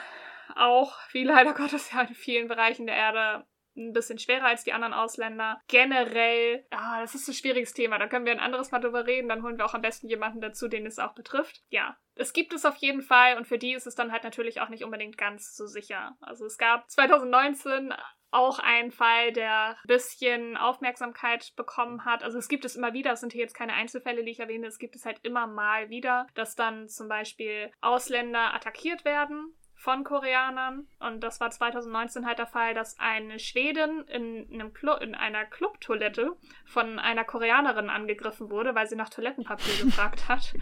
[0.57, 3.45] auch, wie leider Gottes ja in vielen Bereichen der Erde
[3.77, 5.61] ein bisschen schwerer als die anderen Ausländer.
[5.69, 7.99] Generell, ah, das ist ein schwieriges Thema.
[7.99, 9.29] Da können wir ein anderes Mal drüber reden.
[9.29, 11.63] Dann holen wir auch am besten jemanden dazu, den es auch betrifft.
[11.69, 14.61] Ja, es gibt es auf jeden Fall und für die ist es dann halt natürlich
[14.61, 16.17] auch nicht unbedingt ganz so sicher.
[16.21, 17.93] Also es gab 2019
[18.31, 22.23] auch ein Fall, der ein bisschen Aufmerksamkeit bekommen hat.
[22.23, 24.67] Also es gibt es immer wieder, es sind hier jetzt keine Einzelfälle, die ich erwähne,
[24.67, 30.05] es gibt es halt immer mal wieder, dass dann zum Beispiel Ausländer attackiert werden von
[30.05, 30.89] Koreanern.
[30.99, 35.45] Und das war 2019 halt der Fall, dass eine Schwedin in, einem Clu in einer
[35.45, 36.33] Clubtoilette
[36.65, 40.55] von einer Koreanerin angegriffen wurde, weil sie nach Toilettenpapier gefragt hat.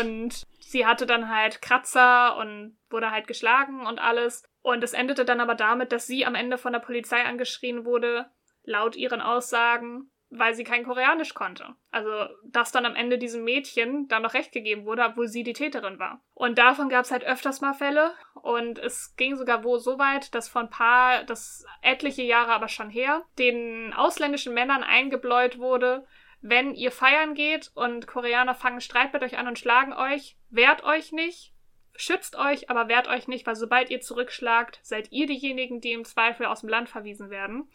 [0.00, 4.44] Und sie hatte dann halt Kratzer und wurde halt geschlagen und alles.
[4.68, 8.26] Und es endete dann aber damit, dass sie am Ende von der Polizei angeschrien wurde,
[8.64, 11.74] laut ihren Aussagen, weil sie kein Koreanisch konnte.
[11.90, 12.10] Also,
[12.44, 15.98] dass dann am Ende diesem Mädchen dann noch recht gegeben wurde, obwohl sie die Täterin
[15.98, 16.20] war.
[16.34, 18.12] Und davon gab es halt öfters mal Fälle.
[18.34, 22.68] Und es ging sogar wohl so weit, dass vor ein paar, das etliche Jahre aber
[22.68, 26.06] schon her, den ausländischen Männern eingebläut wurde,
[26.42, 30.84] wenn ihr feiern geht und Koreaner fangen Streit mit euch an und schlagen euch, wehrt
[30.84, 31.54] euch nicht,
[31.98, 36.04] schützt euch, aber wehrt euch nicht, weil sobald ihr zurückschlagt, seid ihr diejenigen, die im
[36.04, 37.68] Zweifel aus dem Land verwiesen werden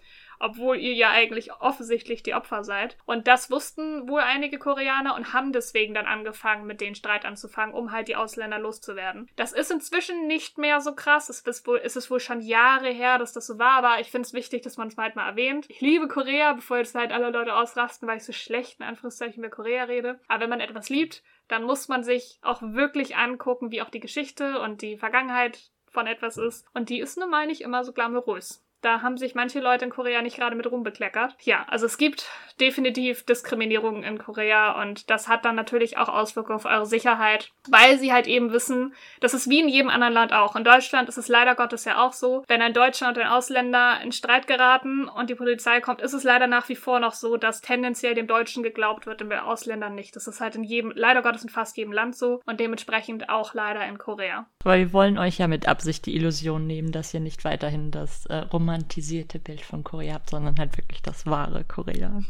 [0.43, 2.97] obwohl ihr ja eigentlich offensichtlich die Opfer seid.
[3.05, 7.73] Und das wussten wohl einige Koreaner und haben deswegen dann angefangen, mit denen Streit anzufangen,
[7.73, 9.29] um halt die Ausländer loszuwerden.
[9.37, 11.29] Das ist inzwischen nicht mehr so krass.
[11.29, 14.27] Es ist wohl, es wohl schon Jahre her, dass das so war, aber ich finde
[14.27, 15.65] es wichtig, dass man es halt mal erwähnt.
[15.69, 19.41] Ich liebe Korea, bevor jetzt halt alle Leute ausrasten, weil ich so schlecht in Anführungszeichen
[19.41, 20.19] über Korea rede.
[20.27, 23.99] Aber wenn man etwas liebt, dann muss man sich auch wirklich angucken, wie auch die
[23.99, 26.65] Geschichte und die Vergangenheit von etwas ist.
[26.73, 28.62] Und die ist nun mal nicht immer so glamourös.
[28.83, 31.35] Da haben sich manche Leute in Korea nicht gerade mit rumbekleckert.
[31.41, 36.57] Ja, also es gibt definitiv Diskriminierung in Korea und das hat dann natürlich auch Auswirkungen
[36.57, 40.33] auf eure Sicherheit, weil sie halt eben wissen, das ist wie in jedem anderen Land
[40.33, 40.55] auch.
[40.55, 44.01] In Deutschland ist es leider Gottes ja auch so, wenn ein Deutscher und ein Ausländer
[44.03, 47.37] in Streit geraten und die Polizei kommt, ist es leider nach wie vor noch so,
[47.37, 50.15] dass tendenziell dem Deutschen geglaubt wird, den Ausländern nicht.
[50.15, 53.53] Das ist halt in jedem, leider Gottes in fast jedem Land so und dementsprechend auch
[53.53, 54.45] leider in Korea.
[54.63, 58.25] Weil wir wollen euch ja mit Absicht die Illusion nehmen, dass ihr nicht weiterhin das
[58.25, 62.21] äh, Roman romantisierte Bild von Korea habt, sondern halt wirklich das wahre Korea.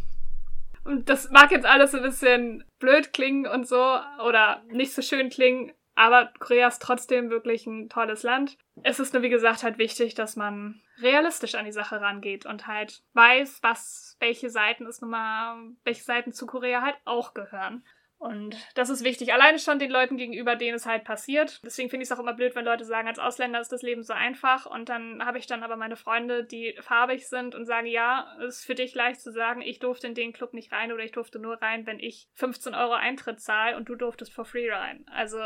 [0.84, 5.30] Und das mag jetzt alles ein bisschen blöd klingen und so oder nicht so schön
[5.30, 8.58] klingen, aber Korea ist trotzdem wirklich ein tolles Land.
[8.82, 12.68] Es ist nur, wie gesagt, halt wichtig, dass man realistisch an die Sache rangeht und
[12.68, 17.86] halt weiß, was, welche Seiten es nun mal, welche Seiten zu Korea halt auch gehören.
[18.24, 21.60] Und das ist wichtig, alleine schon den Leuten gegenüber, denen es halt passiert.
[21.66, 24.02] Deswegen finde ich es auch immer blöd, wenn Leute sagen, als Ausländer ist das Leben
[24.02, 24.66] so einfach.
[24.66, 28.60] Und dann habe ich dann aber meine Freunde, die farbig sind und sagen, ja, es
[28.60, 31.12] ist für dich leicht zu sagen, ich durfte in den Club nicht rein oder ich
[31.12, 35.06] durfte nur rein, wenn ich 15 Euro Eintritt zahle und du durftest for free rein.
[35.14, 35.40] Also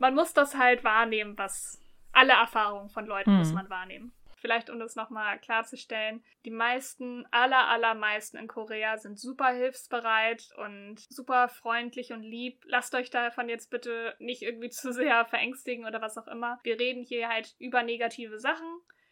[0.00, 1.80] man muss das halt wahrnehmen, was
[2.12, 3.38] alle Erfahrungen von Leuten mhm.
[3.38, 4.12] muss man wahrnehmen.
[4.44, 11.00] Vielleicht um das nochmal klarzustellen, die meisten, aller, allermeisten in Korea sind super hilfsbereit und
[11.08, 12.62] super freundlich und lieb.
[12.66, 16.60] Lasst euch davon jetzt bitte nicht irgendwie zu sehr verängstigen oder was auch immer.
[16.62, 18.66] Wir reden hier halt über negative Sachen.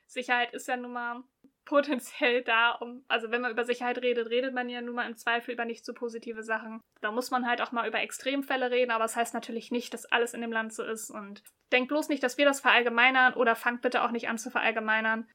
[0.06, 1.24] Sicherheit ist ja nun mal
[1.64, 5.16] potenziell da, um, also wenn man über Sicherheit redet, redet man ja nun mal im
[5.16, 6.80] Zweifel über nicht so positive Sachen.
[7.00, 9.94] Da muss man halt auch mal über Extremfälle reden, aber es das heißt natürlich nicht,
[9.94, 13.34] dass alles in dem Land so ist und denkt bloß nicht, dass wir das verallgemeinern
[13.34, 15.28] oder fangt bitte auch nicht an zu verallgemeinern.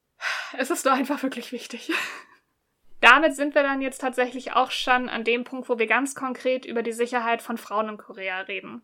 [0.58, 1.92] Es ist doch einfach wirklich wichtig.
[3.02, 6.66] Damit sind wir dann jetzt tatsächlich auch schon an dem Punkt, wo wir ganz konkret
[6.66, 8.82] über die Sicherheit von Frauen in Korea reden.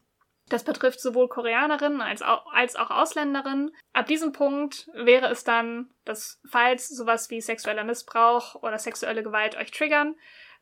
[0.50, 3.76] Das betrifft sowohl Koreanerinnen als auch, als auch Ausländerinnen.
[3.94, 9.56] Ab diesem Punkt wäre es dann, dass falls sowas wie sexueller Missbrauch oder sexuelle Gewalt
[9.56, 10.16] euch triggern,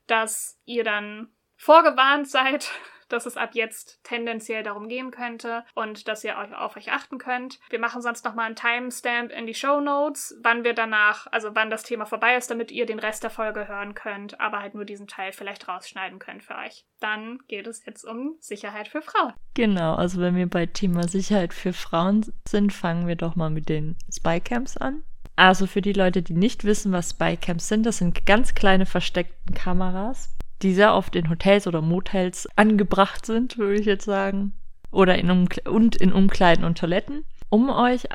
[0.07, 2.71] dass ihr dann vorgewarnt seid
[3.11, 7.17] dass es ab jetzt tendenziell darum gehen könnte und dass ihr euch auf euch achten
[7.17, 7.59] könnt.
[7.69, 11.69] Wir machen sonst nochmal einen Timestamp in die Show Notes, wann wir danach, also wann
[11.69, 14.85] das Thema vorbei ist, damit ihr den Rest der Folge hören könnt, aber halt nur
[14.85, 16.85] diesen Teil vielleicht rausschneiden könnt für euch.
[16.99, 19.33] Dann geht es jetzt um Sicherheit für Frauen.
[19.53, 23.69] Genau, also wenn wir bei Thema Sicherheit für Frauen sind, fangen wir doch mal mit
[23.69, 25.03] den Spycams an.
[25.35, 29.55] Also für die Leute, die nicht wissen, was Spycams sind, das sind ganz kleine versteckten
[29.55, 30.29] Kameras,
[30.61, 34.53] die sehr oft in Hotels oder Motels angebracht sind, würde ich jetzt sagen.
[34.91, 38.07] Oder in Umkle und in Umkleiden und Toiletten, um euch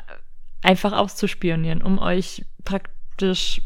[0.61, 3.61] einfach auszuspionieren, um euch praktisch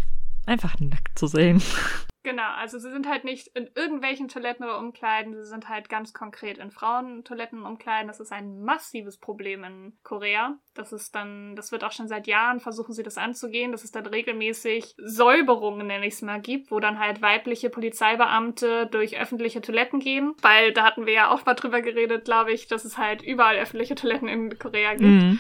[0.46, 1.62] einfach nackt zu sehen.
[2.24, 6.14] Genau, also sie sind halt nicht in irgendwelchen Toiletten oder Umkleiden, sie sind halt ganz
[6.14, 8.08] konkret in Frauentoiletten Umkleiden.
[8.08, 10.60] Das ist ein massives Problem in Korea.
[10.76, 13.92] Das ist dann, das wird auch schon seit Jahren versuchen sie das anzugehen, dass es
[13.92, 19.62] dann regelmäßig Säuberungen, nenne ich es mal, gibt, wo dann halt weibliche Polizeibeamte durch öffentliche
[19.62, 20.36] Toiletten gehen.
[20.44, 23.58] Weil da hatten wir ja auch mal drüber geredet, glaube ich, dass es halt überall
[23.58, 25.24] öffentliche Toiletten in Korea gibt.
[25.24, 25.40] Mhm.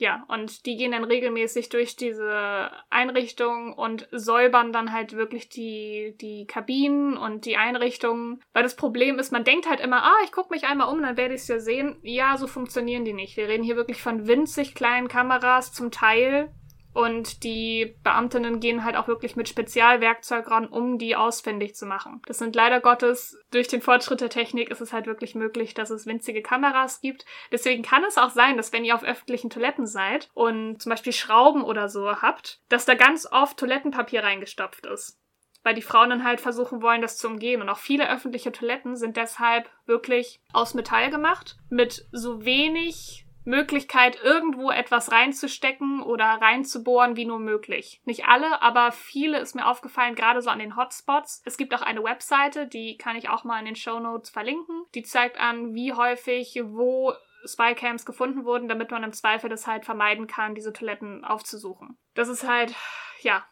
[0.00, 6.16] Ja, und die gehen dann regelmäßig durch diese Einrichtung und säubern dann halt wirklich die,
[6.18, 8.42] die Kabinen und die Einrichtungen.
[8.54, 11.18] Weil das Problem ist, man denkt halt immer, ah, ich gucke mich einmal um, dann
[11.18, 11.98] werde ich es ja sehen.
[12.00, 13.36] Ja, so funktionieren die nicht.
[13.36, 16.50] Wir reden hier wirklich von winzig kleinen Kameras zum Teil,
[16.92, 22.20] und die Beamtinnen gehen halt auch wirklich mit Spezialwerkzeug ran, um die ausfindig zu machen.
[22.26, 25.90] Das sind leider Gottes, durch den Fortschritt der Technik ist es halt wirklich möglich, dass
[25.90, 27.24] es winzige Kameras gibt.
[27.52, 31.12] Deswegen kann es auch sein, dass wenn ihr auf öffentlichen Toiletten seid und zum Beispiel
[31.12, 35.20] Schrauben oder so habt, dass da ganz oft Toilettenpapier reingestopft ist
[35.62, 37.60] weil die Frauen dann halt versuchen wollen, das zu umgehen.
[37.60, 44.18] Und auch viele öffentliche Toiletten sind deshalb wirklich aus Metall gemacht, mit so wenig Möglichkeit,
[44.22, 48.00] irgendwo etwas reinzustecken oder reinzubohren, wie nur möglich.
[48.04, 51.42] Nicht alle, aber viele ist mir aufgefallen, gerade so an den Hotspots.
[51.44, 54.84] Es gibt auch eine Webseite, die kann ich auch mal in den Show Notes verlinken.
[54.94, 57.12] Die zeigt an, wie häufig, wo
[57.44, 61.98] Spycams gefunden wurden, damit man im Zweifel das halt vermeiden kann, diese Toiletten aufzusuchen.
[62.14, 62.74] Das ist halt,
[63.22, 63.44] ja,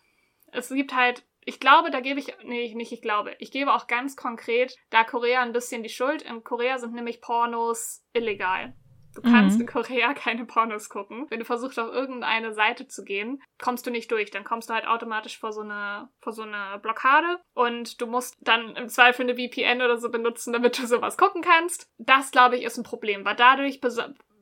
[0.53, 3.87] es gibt halt ich glaube, da gebe ich, nee, nicht ich glaube, ich gebe auch
[3.87, 6.21] ganz konkret da Korea ein bisschen die Schuld.
[6.21, 8.75] In Korea sind nämlich Pornos illegal.
[9.19, 9.63] Du kannst mhm.
[9.63, 11.27] in Korea keine Pornos gucken.
[11.29, 14.31] Wenn du versuchst, auf irgendeine Seite zu gehen, kommst du nicht durch.
[14.31, 18.37] Dann kommst du halt automatisch vor so eine, vor so eine Blockade und du musst
[18.41, 21.91] dann im Zweifel eine VPN oder so benutzen, damit du sowas gucken kannst.
[21.99, 23.81] Das, glaube ich, ist ein Problem, weil dadurch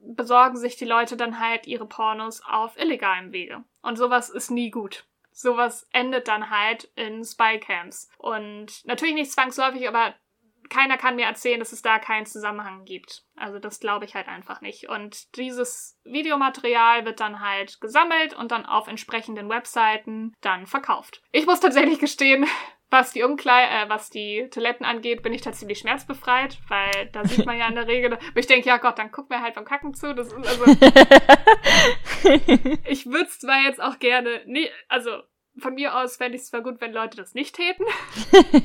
[0.02, 3.64] besorgen sich die Leute dann halt ihre Pornos auf illegalem Wege.
[3.80, 8.08] Und sowas ist nie gut sowas endet dann halt in Spycams.
[8.16, 10.14] Und natürlich nicht zwangsläufig, aber
[10.68, 13.24] keiner kann mir erzählen, dass es da keinen Zusammenhang gibt.
[13.36, 14.88] Also das glaube ich halt einfach nicht.
[14.88, 21.22] Und dieses Videomaterial wird dann halt gesammelt und dann auf entsprechenden Webseiten dann verkauft.
[21.32, 22.46] Ich muss tatsächlich gestehen,
[22.90, 27.44] was die Umkleid äh, was die Toiletten angeht, bin ich tatsächlich schmerzbefreit, weil da sieht
[27.44, 29.64] man ja in der Regel, aber ich denke, ja Gott, dann guck mir halt beim
[29.64, 30.14] Kacken zu.
[30.14, 30.64] Das ist also.
[32.84, 35.22] ich würde es zwar jetzt auch gerne, nee, also
[35.58, 37.86] von mir aus fände ich es zwar gut, wenn Leute das nicht täten,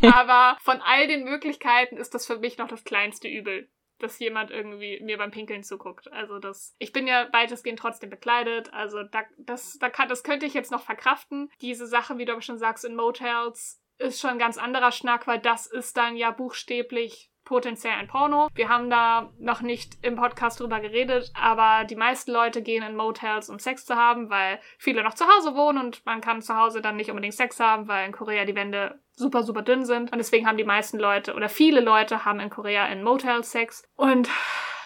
[0.13, 3.69] aber von all den Möglichkeiten ist das für mich noch das kleinste Übel
[4.01, 6.11] dass jemand irgendwie mir beim Pinkeln zuguckt.
[6.11, 10.45] Also das, ich bin ja weitestgehend trotzdem bekleidet, also da, das, da kann, das könnte
[10.45, 11.51] ich jetzt noch verkraften.
[11.61, 15.39] Diese Sache, wie du schon sagst, in Motels ist schon ein ganz anderer Schnack, weil
[15.39, 18.47] das ist dann ja buchstäblich potenziell ein Porno.
[18.55, 22.95] Wir haben da noch nicht im Podcast drüber geredet, aber die meisten Leute gehen in
[22.95, 26.55] Motels, um Sex zu haben, weil viele noch zu Hause wohnen und man kann zu
[26.55, 30.13] Hause dann nicht unbedingt Sex haben, weil in Korea die Wände super, super dünn sind.
[30.13, 33.83] Und deswegen haben die meisten Leute oder viele Leute haben in Korea in Motels Sex.
[33.97, 34.29] Und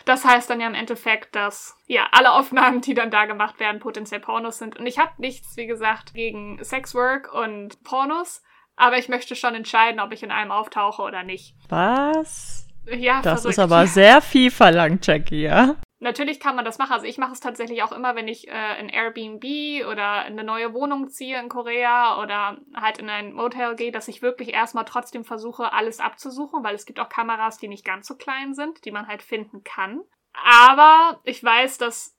[0.05, 3.79] das heißt dann ja im Endeffekt, dass ja alle Aufnahmen, die dann da gemacht werden,
[3.79, 4.75] potenziell Pornos sind.
[4.75, 8.41] Und ich habe nichts, wie gesagt, gegen Sexwork und Pornos.
[8.75, 11.55] Aber ich möchte schon entscheiden, ob ich in einem auftauche oder nicht.
[11.69, 12.67] Was?
[12.87, 13.53] Ja, Das verrückt.
[13.57, 15.75] ist aber sehr viel verlangt, Jackie, ja?
[15.99, 16.93] natürlich kann man das machen.
[16.93, 19.43] Also ich mache es tatsächlich auch immer, wenn ich äh, in Airbnb
[19.89, 24.07] oder in eine neue Wohnung ziehe in Korea oder halt in ein Motel gehe, dass
[24.07, 28.07] ich wirklich erstmal trotzdem versuche, alles abzusuchen, weil es gibt auch Kameras, die nicht ganz
[28.07, 30.01] so klein sind, die man halt finden kann.
[30.33, 32.14] Aber ich weiß, dass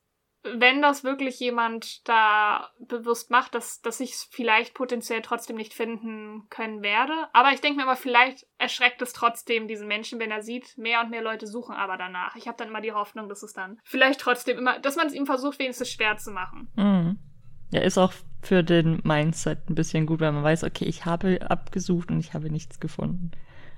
[0.54, 5.74] wenn das wirklich jemand da bewusst macht, dass, dass ich es vielleicht potenziell trotzdem nicht
[5.74, 7.12] finden können werde.
[7.32, 11.00] Aber ich denke mir aber, vielleicht erschreckt es trotzdem diesen Menschen, wenn er sieht, mehr
[11.00, 12.36] und mehr Leute suchen aber danach.
[12.36, 15.14] Ich habe dann immer die Hoffnung, dass es dann vielleicht trotzdem immer, dass man es
[15.14, 16.68] ihm versucht, wenigstens schwer zu machen.
[16.76, 17.18] Mhm.
[17.72, 21.40] Ja, ist auch für den Mindset ein bisschen gut, weil man weiß, okay, ich habe
[21.50, 23.32] abgesucht und ich habe nichts gefunden.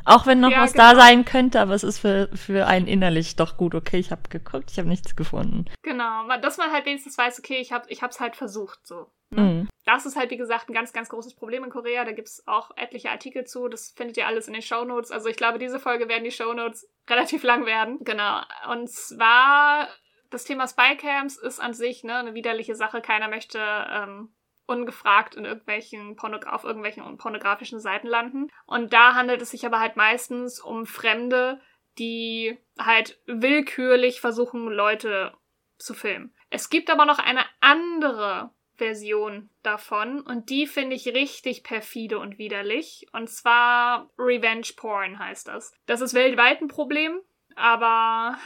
[0.09, 0.93] Auch wenn noch ja, was genau.
[0.93, 3.75] da sein könnte, aber es ist für, für einen innerlich doch gut.
[3.75, 5.67] Okay, ich habe geguckt, ich habe nichts gefunden.
[5.83, 9.11] Genau, dass man halt wenigstens weiß, okay, ich habe ich es halt versucht so.
[9.31, 9.43] Ne?
[9.43, 9.69] Mhm.
[9.85, 12.05] Das ist halt, wie gesagt, ein ganz, ganz großes Problem in Korea.
[12.05, 13.69] Da gibt es auch etliche Artikel zu.
[13.69, 15.11] Das findet ihr alles in den Show Notes.
[15.11, 17.99] Also ich glaube, diese Folge werden die Show Notes relativ lang werden.
[18.01, 18.41] Genau.
[18.71, 19.89] Und zwar,
[20.31, 23.01] das Thema Spycams ist an sich ne, eine widerliche Sache.
[23.01, 24.31] Keiner möchte ähm,
[24.69, 28.49] ungefragt in irgendwelchen auf irgendwelchen pornografischen Seiten landen.
[28.67, 31.61] Und da handelt es sich aber halt meistens um Fremde,
[31.99, 35.33] die halt willkürlich versuchen, Leute
[35.79, 36.35] zu filmen.
[36.51, 42.39] Es gibt aber noch eine andere Version davon und die finde ich richtig perfide und
[42.39, 43.07] widerlich.
[43.13, 45.73] Und zwar Revenge Porn heißt das.
[45.87, 47.21] Das ist weltweit ein Problem,
[47.57, 48.39] aber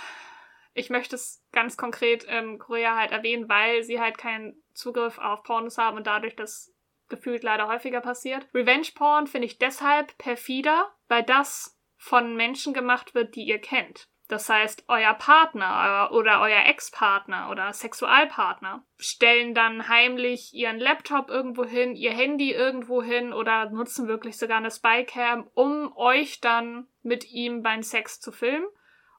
[0.74, 5.42] ich möchte es ganz konkret in Korea halt erwähnen, weil sie halt keinen Zugriff auf
[5.42, 6.72] Pornos haben und dadurch das
[7.08, 8.46] gefühlt leider häufiger passiert.
[8.54, 14.08] Revenge Porn finde ich deshalb perfider, weil das von Menschen gemacht wird, die ihr kennt.
[14.28, 21.64] Das heißt, euer Partner oder euer Ex-Partner oder Sexualpartner stellen dann heimlich ihren Laptop irgendwo
[21.64, 27.30] hin, ihr Handy irgendwo hin oder nutzen wirklich sogar eine Spycam, um euch dann mit
[27.30, 28.66] ihm beim Sex zu filmen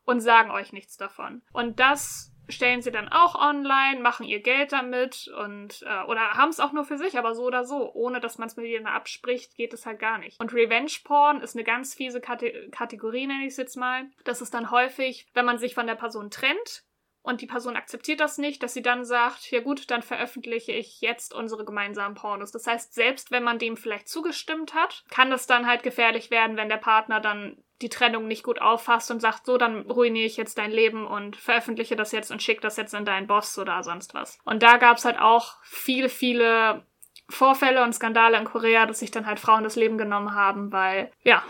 [0.03, 1.43] und sagen euch nichts davon.
[1.51, 6.49] Und das stellen sie dann auch online, machen ihr Geld damit und äh, oder haben
[6.49, 8.87] es auch nur für sich, aber so oder so, ohne dass man es mit ihnen
[8.87, 10.39] abspricht, geht es halt gar nicht.
[10.39, 14.05] Und Revenge Porn ist eine ganz fiese Kate Kategorie, nenne ich es jetzt mal.
[14.23, 16.83] Das ist dann häufig, wenn man sich von der Person trennt
[17.23, 20.99] und die Person akzeptiert das nicht, dass sie dann sagt, ja gut, dann veröffentliche ich
[20.99, 22.51] jetzt unsere gemeinsamen Pornos.
[22.51, 26.57] Das heißt, selbst wenn man dem vielleicht zugestimmt hat, kann das dann halt gefährlich werden,
[26.57, 30.37] wenn der Partner dann die Trennung nicht gut auffasst und sagt, so, dann ruiniere ich
[30.37, 33.83] jetzt dein Leben und veröffentliche das jetzt und schicke das jetzt in deinen Boss oder
[33.83, 34.39] sonst was.
[34.45, 36.85] Und da gab es halt auch viele, viele
[37.29, 41.11] Vorfälle und Skandale in Korea, dass sich dann halt Frauen das Leben genommen haben, weil,
[41.23, 41.43] ja,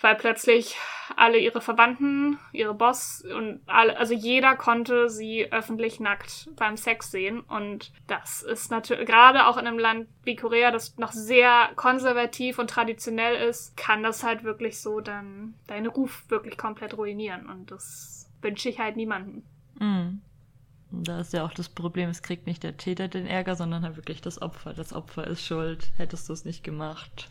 [0.00, 0.76] weil plötzlich
[1.16, 7.10] alle ihre Verwandten, ihre Boss und alle, also jeder konnte sie öffentlich nackt beim Sex
[7.10, 7.40] sehen.
[7.40, 12.58] Und das ist natürlich, gerade auch in einem Land wie Korea, das noch sehr konservativ
[12.58, 17.46] und traditionell ist, kann das halt wirklich so dann deinen Ruf wirklich komplett ruinieren.
[17.46, 19.44] Und das wünsche ich halt niemanden.
[19.78, 20.20] Mhm.
[20.90, 23.96] Da ist ja auch das Problem, es kriegt nicht der Täter den Ärger, sondern halt
[23.96, 24.72] wirklich das Opfer.
[24.72, 25.90] Das Opfer ist schuld.
[25.96, 27.28] Hättest du es nicht gemacht.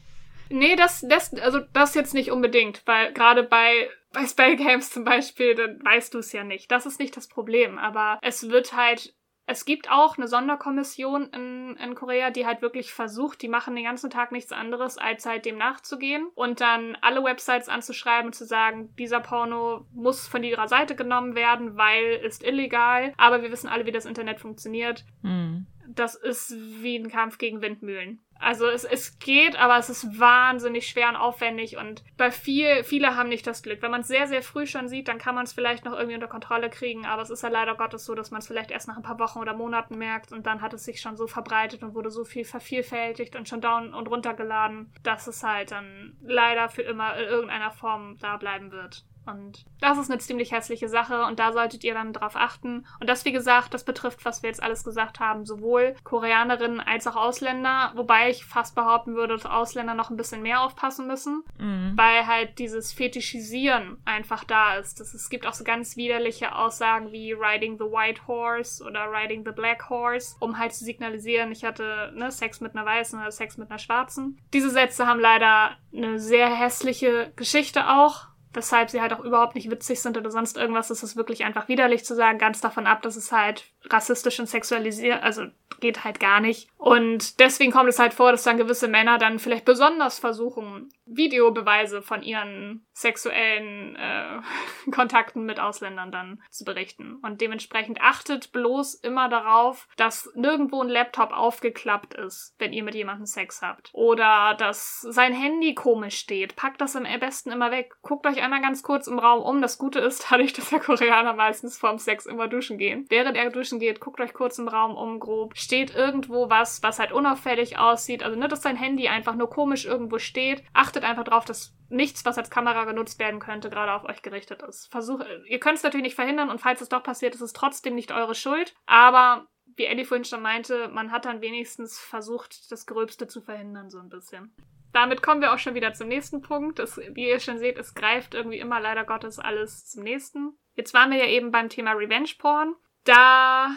[0.50, 5.56] Nee, das, das, also das jetzt nicht unbedingt, weil gerade bei, bei Spellgames zum Beispiel,
[5.56, 6.72] dann weißt du es ja nicht.
[6.72, 9.14] Das ist nicht das Problem, aber es wird halt
[9.50, 13.86] es gibt auch eine Sonderkommission in, in Korea, die halt wirklich versucht, die machen den
[13.86, 18.46] ganzen Tag nichts anderes, als halt dem nachzugehen und dann alle Websites anzuschreiben und zu
[18.46, 23.14] sagen, dieser Porno muss von ihrer Seite genommen werden, weil ist illegal.
[23.16, 25.06] Aber wir wissen alle, wie das Internet funktioniert.
[25.22, 25.66] Mhm.
[25.88, 28.20] Das ist wie ein Kampf gegen Windmühlen.
[28.40, 33.16] Also es, es geht, aber es ist wahnsinnig schwer und aufwendig und bei viel, viele
[33.16, 33.82] haben nicht das Glück.
[33.82, 36.16] Wenn man es sehr, sehr früh schon sieht, dann kann man es vielleicht noch irgendwie
[36.16, 38.88] unter Kontrolle kriegen, aber es ist ja leider Gottes so, dass man es vielleicht erst
[38.88, 41.84] nach ein paar Wochen oder Monaten merkt und dann hat es sich schon so verbreitet
[41.84, 46.70] und wurde so viel vervielfältigt und schon down und runtergeladen, dass es halt dann leider
[46.70, 49.06] für immer in irgendeiner Form da bleiben wird.
[49.28, 52.86] Und das ist eine ziemlich hässliche Sache und da solltet ihr dann drauf achten.
[53.00, 57.08] Und das, wie gesagt, das betrifft, was wir jetzt alles gesagt haben, sowohl Koreanerinnen als
[57.08, 61.44] auch Ausländer, wobei ich fast behaupten würde, dass Ausländer noch ein bisschen mehr aufpassen müssen,
[61.60, 61.94] mhm.
[61.96, 65.00] weil halt dieses Fetischisieren einfach da ist.
[65.00, 69.44] Das, es gibt auch so ganz widerliche Aussagen wie Riding the White Horse oder Riding
[69.46, 73.32] the Black Horse, um halt zu signalisieren, ich hatte ne, Sex mit einer Weißen oder
[73.32, 74.40] Sex mit einer Schwarzen.
[74.54, 79.70] Diese Sätze haben leider eine sehr hässliche Geschichte auch weshalb sie halt auch überhaupt nicht
[79.70, 80.90] witzig sind oder sonst irgendwas.
[80.90, 84.48] Es ist wirklich einfach widerlich zu sagen, ganz davon ab, dass es halt rassistisch und
[84.48, 85.44] sexualisiert, also
[85.80, 86.70] geht halt gar nicht.
[86.78, 92.02] Und deswegen kommt es halt vor, dass dann gewisse Männer dann vielleicht besonders versuchen, Videobeweise
[92.02, 94.40] von ihren sexuellen äh,
[94.92, 97.16] Kontakten mit Ausländern dann zu berichten.
[97.22, 102.96] Und dementsprechend achtet bloß immer darauf, dass nirgendwo ein Laptop aufgeklappt ist, wenn ihr mit
[102.96, 103.90] jemandem Sex habt.
[103.94, 106.56] Oder dass sein Handy komisch steht.
[106.56, 107.96] Packt das am besten immer weg.
[108.02, 109.62] Guckt euch einmal ganz kurz im Raum um.
[109.62, 113.06] Das Gute ist, dadurch, dass der Koreaner meistens vorm Sex immer duschen gehen.
[113.10, 115.58] Während er duschen geht, guckt euch kurz im Raum um, grob.
[115.58, 118.24] Steht irgendwo was, was halt unauffällig aussieht.
[118.24, 120.64] Also nicht, dass sein Handy einfach nur komisch irgendwo steht.
[120.74, 124.62] Achtet einfach darauf, dass nichts, was als Kamera genutzt werden könnte, gerade auf euch gerichtet
[124.64, 124.92] ist.
[124.92, 127.96] Versuch, ihr könnt es natürlich nicht verhindern und falls es doch passiert, ist es trotzdem
[127.96, 128.76] nicht eure Schuld.
[128.86, 133.90] Aber wie Ellie vorhin schon meinte, man hat dann wenigstens versucht, das Gröbste zu verhindern,
[133.90, 134.54] so ein bisschen.
[134.94, 136.80] Damit kommen wir auch schon wieder zum nächsten Punkt.
[136.80, 140.58] Es, wie ihr schon seht, es greift irgendwie immer leider Gottes alles zum nächsten.
[140.76, 142.76] Jetzt waren wir ja eben beim Thema Revenge Porn.
[143.08, 143.72] Da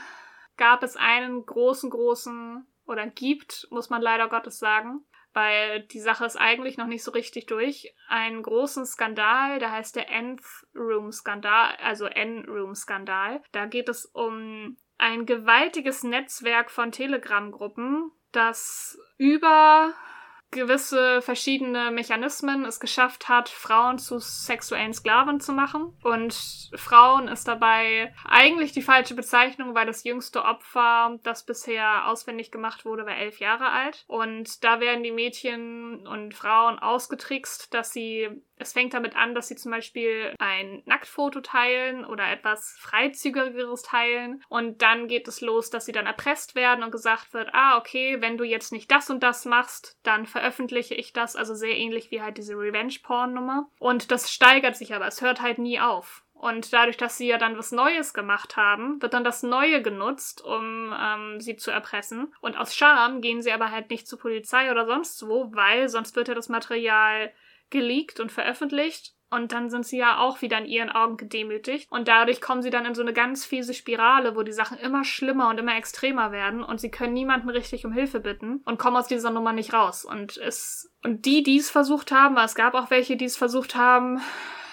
[0.57, 6.24] gab es einen großen, großen, oder gibt, muss man leider Gottes sagen, weil die Sache
[6.24, 7.95] ist eigentlich noch nicht so richtig durch.
[8.09, 10.43] Einen großen Skandal, der heißt der Nth
[10.74, 13.41] Room Skandal, also N-Room Skandal.
[13.53, 19.95] Da geht es um ein gewaltiges Netzwerk von Telegram-Gruppen, das über
[20.51, 25.96] gewisse verschiedene Mechanismen es geschafft hat, Frauen zu sexuellen Sklaven zu machen.
[26.03, 32.51] Und Frauen ist dabei eigentlich die falsche Bezeichnung, weil das jüngste Opfer, das bisher auswendig
[32.51, 34.05] gemacht wurde, war elf Jahre alt.
[34.07, 38.28] Und da werden die Mädchen und Frauen ausgetrickst, dass sie
[38.61, 44.44] es fängt damit an, dass sie zum Beispiel ein Nacktfoto teilen oder etwas freizügigeres teilen.
[44.48, 48.20] Und dann geht es los, dass sie dann erpresst werden und gesagt wird, ah, okay,
[48.20, 51.36] wenn du jetzt nicht das und das machst, dann veröffentliche ich das.
[51.36, 53.68] Also sehr ähnlich wie halt diese Revenge-Porn-Nummer.
[53.78, 56.24] Und das steigert sich aber, es hört halt nie auf.
[56.32, 60.43] Und dadurch, dass sie ja dann was Neues gemacht haben, wird dann das Neue genutzt,
[60.43, 62.32] um ähm, sie zu erpressen.
[62.41, 66.16] Und aus Scham gehen sie aber halt nicht zur Polizei oder sonst wo, weil sonst
[66.16, 67.30] wird ja das Material
[67.68, 69.12] geleakt und veröffentlicht.
[69.31, 71.91] Und dann sind sie ja auch wieder in ihren Augen gedemütigt.
[71.91, 75.05] Und dadurch kommen sie dann in so eine ganz fiese Spirale, wo die Sachen immer
[75.05, 76.64] schlimmer und immer extremer werden.
[76.64, 80.05] Und sie können niemanden richtig um Hilfe bitten und kommen aus dieser Nummer nicht raus.
[80.05, 83.37] Und es, und die, die es versucht haben, weil es gab auch welche, die es
[83.37, 84.20] versucht haben,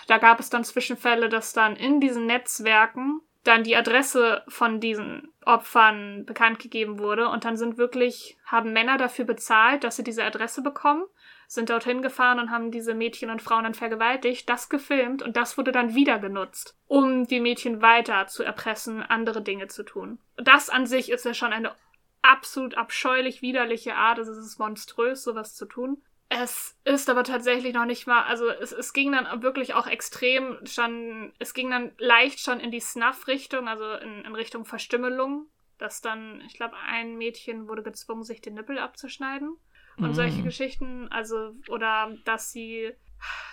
[0.08, 5.30] da gab es dann Zwischenfälle, dass dann in diesen Netzwerken dann die Adresse von diesen
[5.46, 7.30] Opfern bekannt gegeben wurde.
[7.30, 11.04] Und dann sind wirklich, haben Männer dafür bezahlt, dass sie diese Adresse bekommen
[11.48, 15.58] sind dorthin gefahren und haben diese Mädchen und Frauen dann vergewaltigt, das gefilmt und das
[15.58, 20.20] wurde dann wieder genutzt, um die Mädchen weiter zu erpressen, andere Dinge zu tun.
[20.36, 21.74] Das an sich ist ja schon eine
[22.22, 26.04] absolut abscheulich widerliche Art, es ist monströs, sowas zu tun.
[26.30, 30.60] Es ist aber tatsächlich noch nicht mal, also es, es ging dann wirklich auch extrem
[30.66, 35.46] schon, es ging dann leicht schon in die Snuff-Richtung, also in, in Richtung Verstümmelung,
[35.78, 39.58] dass dann, ich glaube, ein Mädchen wurde gezwungen, sich den Nippel abzuschneiden
[39.98, 40.14] und mhm.
[40.14, 42.92] solche Geschichten, also, oder dass sie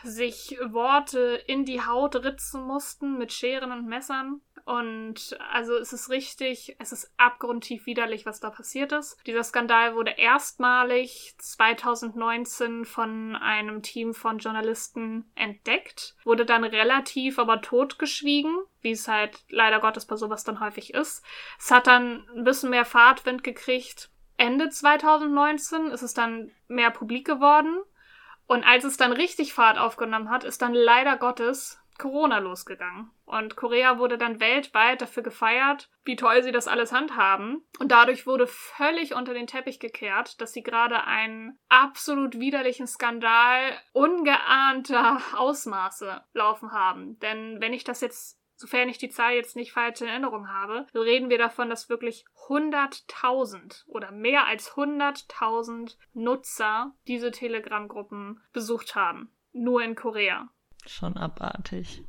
[0.02, 4.40] sich Worte in die Haut ritzen mussten mit Scheren und Messern.
[4.66, 9.18] Und also es ist richtig, es ist abgrundtief widerlich, was da passiert ist.
[9.26, 17.60] Dieser Skandal wurde erstmalig 2019 von einem Team von Journalisten entdeckt, wurde dann relativ aber
[17.60, 21.22] totgeschwiegen, wie es halt leider Gottes bei sowas dann häufig ist.
[21.58, 27.26] Es hat dann ein bisschen mehr Fahrtwind gekriegt Ende 2019 ist es dann mehr publik
[27.26, 27.78] geworden.
[28.46, 33.10] Und als es dann richtig Fahrt aufgenommen hat, ist dann leider Gottes Corona losgegangen.
[33.24, 37.64] Und Korea wurde dann weltweit dafür gefeiert, wie toll sie das alles handhaben.
[37.78, 43.60] Und dadurch wurde völlig unter den Teppich gekehrt, dass sie gerade einen absolut widerlichen Skandal
[43.92, 47.18] ungeahnter Ausmaße laufen haben.
[47.20, 50.86] Denn wenn ich das jetzt sofern ich die Zahl jetzt nicht falsch in Erinnerung habe,
[50.94, 59.30] reden wir davon, dass wirklich 100.000 oder mehr als 100.000 Nutzer diese Telegram-Gruppen besucht haben.
[59.52, 60.48] Nur in Korea.
[60.86, 62.04] Schon abartig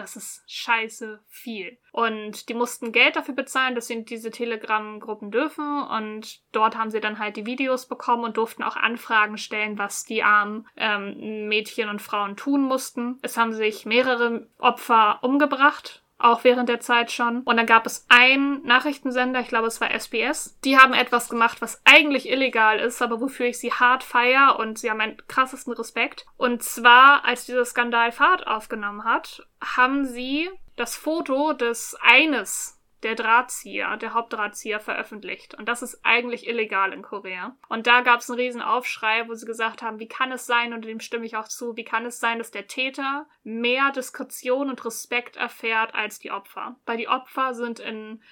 [0.00, 1.78] das ist scheiße viel.
[1.92, 5.82] Und die mussten Geld dafür bezahlen, dass sie in diese Telegram-Gruppen dürfen.
[5.82, 10.04] Und dort haben sie dann halt die Videos bekommen und durften auch Anfragen stellen, was
[10.04, 13.18] die armen ähm, Mädchen und Frauen tun mussten.
[13.22, 17.42] Es haben sich mehrere Opfer umgebracht auch während der Zeit schon.
[17.42, 21.60] Und dann gab es einen Nachrichtensender, ich glaube es war SBS, die haben etwas gemacht,
[21.60, 25.72] was eigentlich illegal ist, aber wofür ich sie hart feier und sie haben meinen krassesten
[25.72, 26.26] Respekt.
[26.36, 33.14] Und zwar, als dieser Skandal Fahrt aufgenommen hat, haben sie das Foto des eines der
[33.14, 35.54] Drahtzieher, der Hauptdrahtzieher veröffentlicht.
[35.54, 37.56] Und das ist eigentlich illegal in Korea.
[37.68, 40.72] Und da gab es einen riesen Aufschrei, wo sie gesagt haben, wie kann es sein,
[40.72, 44.68] und dem stimme ich auch zu, wie kann es sein, dass der Täter mehr Diskretion
[44.68, 46.76] und Respekt erfährt als die Opfer?
[46.86, 48.22] Weil die Opfer sind in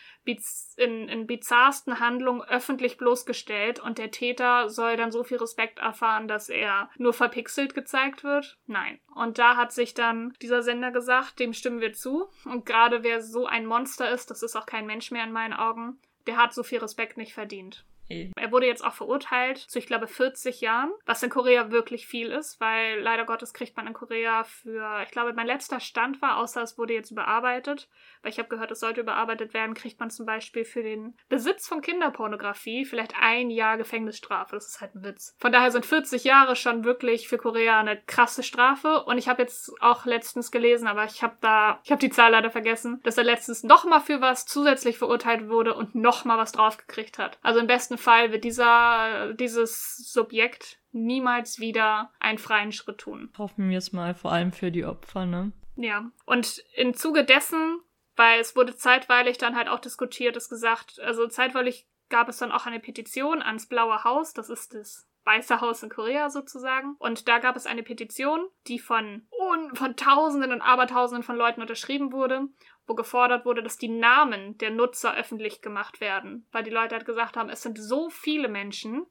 [0.76, 6.28] in, in bizarrsten Handlungen öffentlich bloßgestellt und der Täter soll dann so viel Respekt erfahren,
[6.28, 8.58] dass er nur verpixelt gezeigt wird?
[8.66, 9.00] Nein.
[9.14, 12.28] Und da hat sich dann dieser Sender gesagt, dem stimmen wir zu.
[12.44, 15.54] Und gerade wer so ein Monster ist, das ist auch kein Mensch mehr in meinen
[15.54, 17.84] Augen, der hat so viel Respekt nicht verdient.
[18.09, 22.30] Er wurde jetzt auch verurteilt zu, ich glaube, 40 Jahren, was in Korea wirklich viel
[22.30, 26.38] ist, weil leider Gottes kriegt man in Korea für, ich glaube, mein letzter Stand war,
[26.38, 27.88] außer es wurde jetzt überarbeitet,
[28.22, 31.68] weil ich habe gehört, es sollte überarbeitet werden, kriegt man zum Beispiel für den Besitz
[31.68, 34.56] von Kinderpornografie vielleicht ein Jahr Gefängnisstrafe.
[34.56, 35.36] Das ist halt ein Witz.
[35.38, 39.04] Von daher sind 40 Jahre schon wirklich für Korea eine krasse Strafe.
[39.04, 42.32] Und ich habe jetzt auch letztens gelesen, aber ich habe da, ich habe die Zahl
[42.32, 47.18] leider vergessen, dass er letztens nochmal für was zusätzlich verurteilt wurde und nochmal was draufgekriegt
[47.18, 47.38] hat.
[47.42, 53.30] Also im besten Fall wird dieser, dieses Subjekt niemals wieder einen freien Schritt tun.
[53.36, 55.53] Hoffen wir es mal, vor allem für die Opfer, ne?
[55.76, 56.11] Ja.
[56.24, 57.80] Und im Zuge dessen,
[58.16, 62.53] weil es wurde zeitweilig dann halt auch diskutiert, ist gesagt, also zeitweilig gab es dann
[62.53, 66.96] auch eine Petition ans Blaue Haus, das ist das Weiße Haus in Korea sozusagen.
[66.99, 69.28] Und da gab es eine Petition, die von,
[69.74, 72.49] von Tausenden und Abertausenden von Leuten unterschrieben wurde
[72.89, 77.07] wo gefordert wurde, dass die Namen der Nutzer öffentlich gemacht werden, weil die Leute halt
[77.07, 79.07] gesagt haben, es sind so viele Menschen.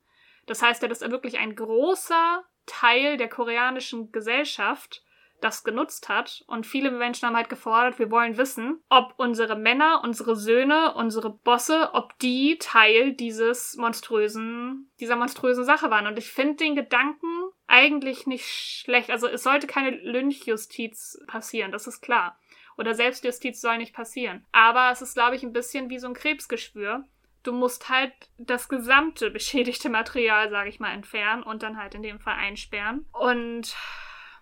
[0.46, 5.04] Das heißt ja, dass wirklich ein großer Teil der koreanischen Gesellschaft
[5.42, 6.44] das genutzt hat.
[6.48, 11.30] Und viele Menschen haben halt gefordert, wir wollen wissen, ob unsere Männer, unsere Söhne, unsere
[11.30, 16.08] Bosse, ob die Teil dieses monströsen, dieser monströsen Sache waren.
[16.08, 17.28] Und ich finde den Gedanken
[17.68, 19.12] eigentlich nicht schlecht.
[19.12, 22.38] Also es sollte keine Lynchjustiz passieren, das ist klar
[22.78, 24.46] oder Selbstjustiz soll nicht passieren.
[24.52, 27.04] Aber es ist, glaube ich, ein bisschen wie so ein Krebsgeschwür.
[27.44, 32.04] Du musst halt das gesamte beschädigte Material, sage ich mal, entfernen und dann halt in
[32.04, 33.06] dem Fall einsperren.
[33.12, 33.76] Und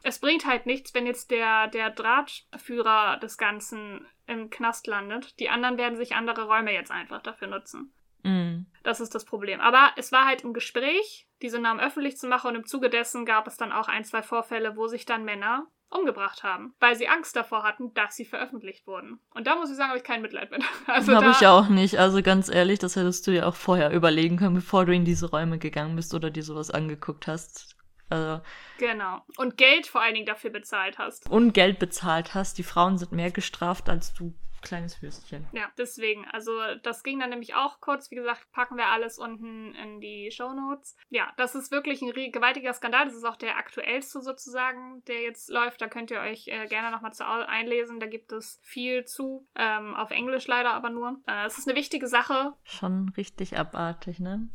[0.03, 5.39] es bringt halt nichts, wenn jetzt der, der Drahtführer des Ganzen im Knast landet.
[5.39, 7.93] Die anderen werden sich andere Räume jetzt einfach dafür nutzen.
[8.25, 8.65] Mm.
[8.83, 9.61] Das ist das Problem.
[9.61, 13.25] Aber es war halt im Gespräch, diese Namen öffentlich zu machen und im Zuge dessen
[13.25, 17.07] gab es dann auch ein, zwei Vorfälle, wo sich dann Männer umgebracht haben, weil sie
[17.07, 19.19] Angst davor hatten, dass sie veröffentlicht wurden.
[19.33, 20.63] Und da muss ich sagen, habe ich kein Mitleid mit.
[20.87, 21.97] Also habe ich auch nicht.
[21.99, 25.29] Also ganz ehrlich, das hättest du ja auch vorher überlegen können, bevor du in diese
[25.29, 27.75] Räume gegangen bist oder dir sowas angeguckt hast.
[28.09, 28.41] Also,
[28.77, 29.21] genau.
[29.37, 31.29] Und Geld vor allen Dingen dafür bezahlt hast.
[31.29, 32.57] Und Geld bezahlt hast.
[32.57, 34.33] Die Frauen sind mehr gestraft als du
[34.65, 35.47] kleines Würstchen.
[35.53, 36.25] Ja, deswegen.
[36.25, 36.51] Also
[36.83, 38.11] das ging dann nämlich auch kurz.
[38.11, 40.97] Wie gesagt, packen wir alles unten in die Show Notes.
[41.09, 43.05] Ja, das ist wirklich ein gewaltiger Skandal.
[43.05, 45.81] Das ist auch der aktuellste sozusagen, der jetzt läuft.
[45.81, 47.99] Da könnt ihr euch äh, gerne nochmal zu einlesen.
[47.99, 49.47] Da gibt es viel zu.
[49.55, 51.21] Ähm, auf Englisch leider aber nur.
[51.27, 52.53] Äh, es ist eine wichtige Sache.
[52.63, 54.49] Schon richtig abartig, ne?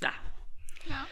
[0.00, 0.12] Ja.
[0.86, 1.06] Ja.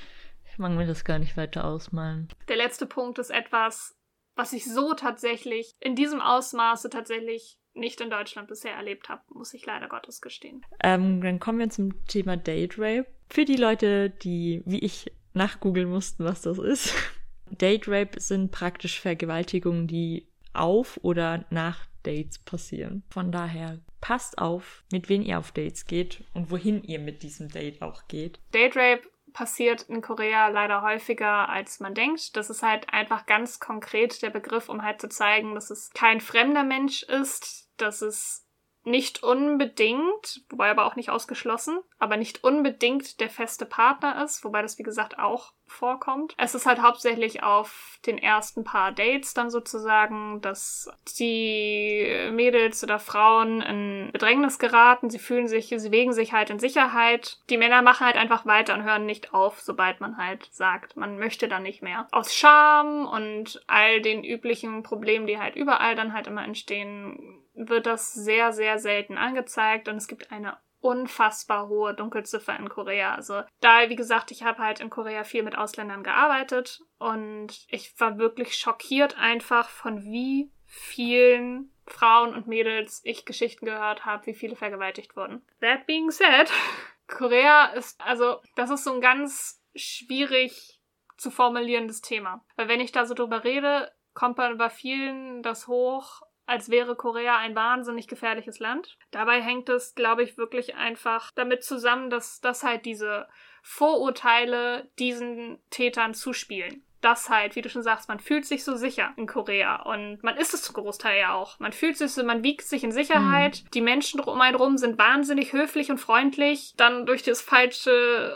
[0.51, 2.29] Ich mag mir das gar nicht weiter ausmalen.
[2.49, 3.99] Der letzte Punkt ist etwas,
[4.37, 9.55] was ich so tatsächlich in diesem Ausmaße tatsächlich nicht in Deutschland bisher erlebt habe, muss
[9.55, 10.65] ich leider Gottes gestehen.
[10.83, 13.07] Ähm, dann kommen wir zum Thema Date Rape.
[13.29, 16.95] Für die Leute, die wie ich nachgoogeln mussten, was das ist.
[17.51, 23.03] Date Rape sind praktisch Vergewaltigungen, die auf oder nach Dates passieren.
[23.11, 27.49] Von daher passt auf, mit wem ihr auf Dates geht und wohin ihr mit diesem
[27.49, 28.39] Date auch geht.
[28.53, 32.37] Date Rape passiert in Korea leider häufiger, als man denkt.
[32.37, 36.23] Das ist halt einfach ganz konkret der Begriff, um halt zu zeigen, dass es kein
[36.23, 38.44] fremder Mensch ist, dass es
[38.85, 44.63] nicht unbedingt, wobei aber auch nicht ausgeschlossen, aber nicht unbedingt der feste Partner ist, wobei
[44.63, 46.35] das wie gesagt auch vorkommt.
[46.37, 52.99] Es ist halt hauptsächlich auf den ersten paar Dates dann sozusagen, dass die Mädels oder
[52.99, 57.39] Frauen in Bedrängnis geraten, sie fühlen sich, sie wegen sich halt in Sicherheit.
[57.51, 61.19] Die Männer machen halt einfach weiter und hören nicht auf, sobald man halt sagt, man
[61.19, 62.07] möchte dann nicht mehr.
[62.13, 67.87] Aus Scham und all den üblichen Problemen, die halt überall dann halt immer entstehen, wird
[67.87, 73.15] das sehr, sehr selten angezeigt und es gibt eine unfassbar hohe Dunkelziffer in Korea.
[73.15, 77.99] Also da, wie gesagt, ich habe halt in Korea viel mit Ausländern gearbeitet und ich
[77.99, 84.35] war wirklich schockiert einfach von wie vielen Frauen und Mädels ich Geschichten gehört habe, wie
[84.35, 85.43] viele vergewaltigt wurden.
[85.61, 86.51] That being said,
[87.07, 90.81] Korea ist, also das ist so ein ganz schwierig
[91.17, 92.45] zu formulierendes Thema.
[92.57, 97.39] Weil wenn ich da so drüber rede, kommt bei vielen das hoch, als wäre Korea
[97.39, 98.99] ein wahnsinnig gefährliches Land.
[99.11, 103.29] Dabei hängt es, glaube ich, wirklich einfach damit zusammen, dass, dass halt diese
[103.63, 106.85] Vorurteile diesen Tätern zuspielen.
[107.01, 110.39] Das halt, wie du schon sagst, man fühlt sich so sicher in Korea und man
[110.39, 111.59] ist es zum Großteil ja auch.
[111.61, 113.63] Man fühlt sich so, man wiegt sich in Sicherheit.
[113.63, 113.71] Mhm.
[113.73, 116.73] Die Menschen um einen rum sind wahnsinnig höflich und freundlich.
[116.79, 118.35] Dann durch das falsche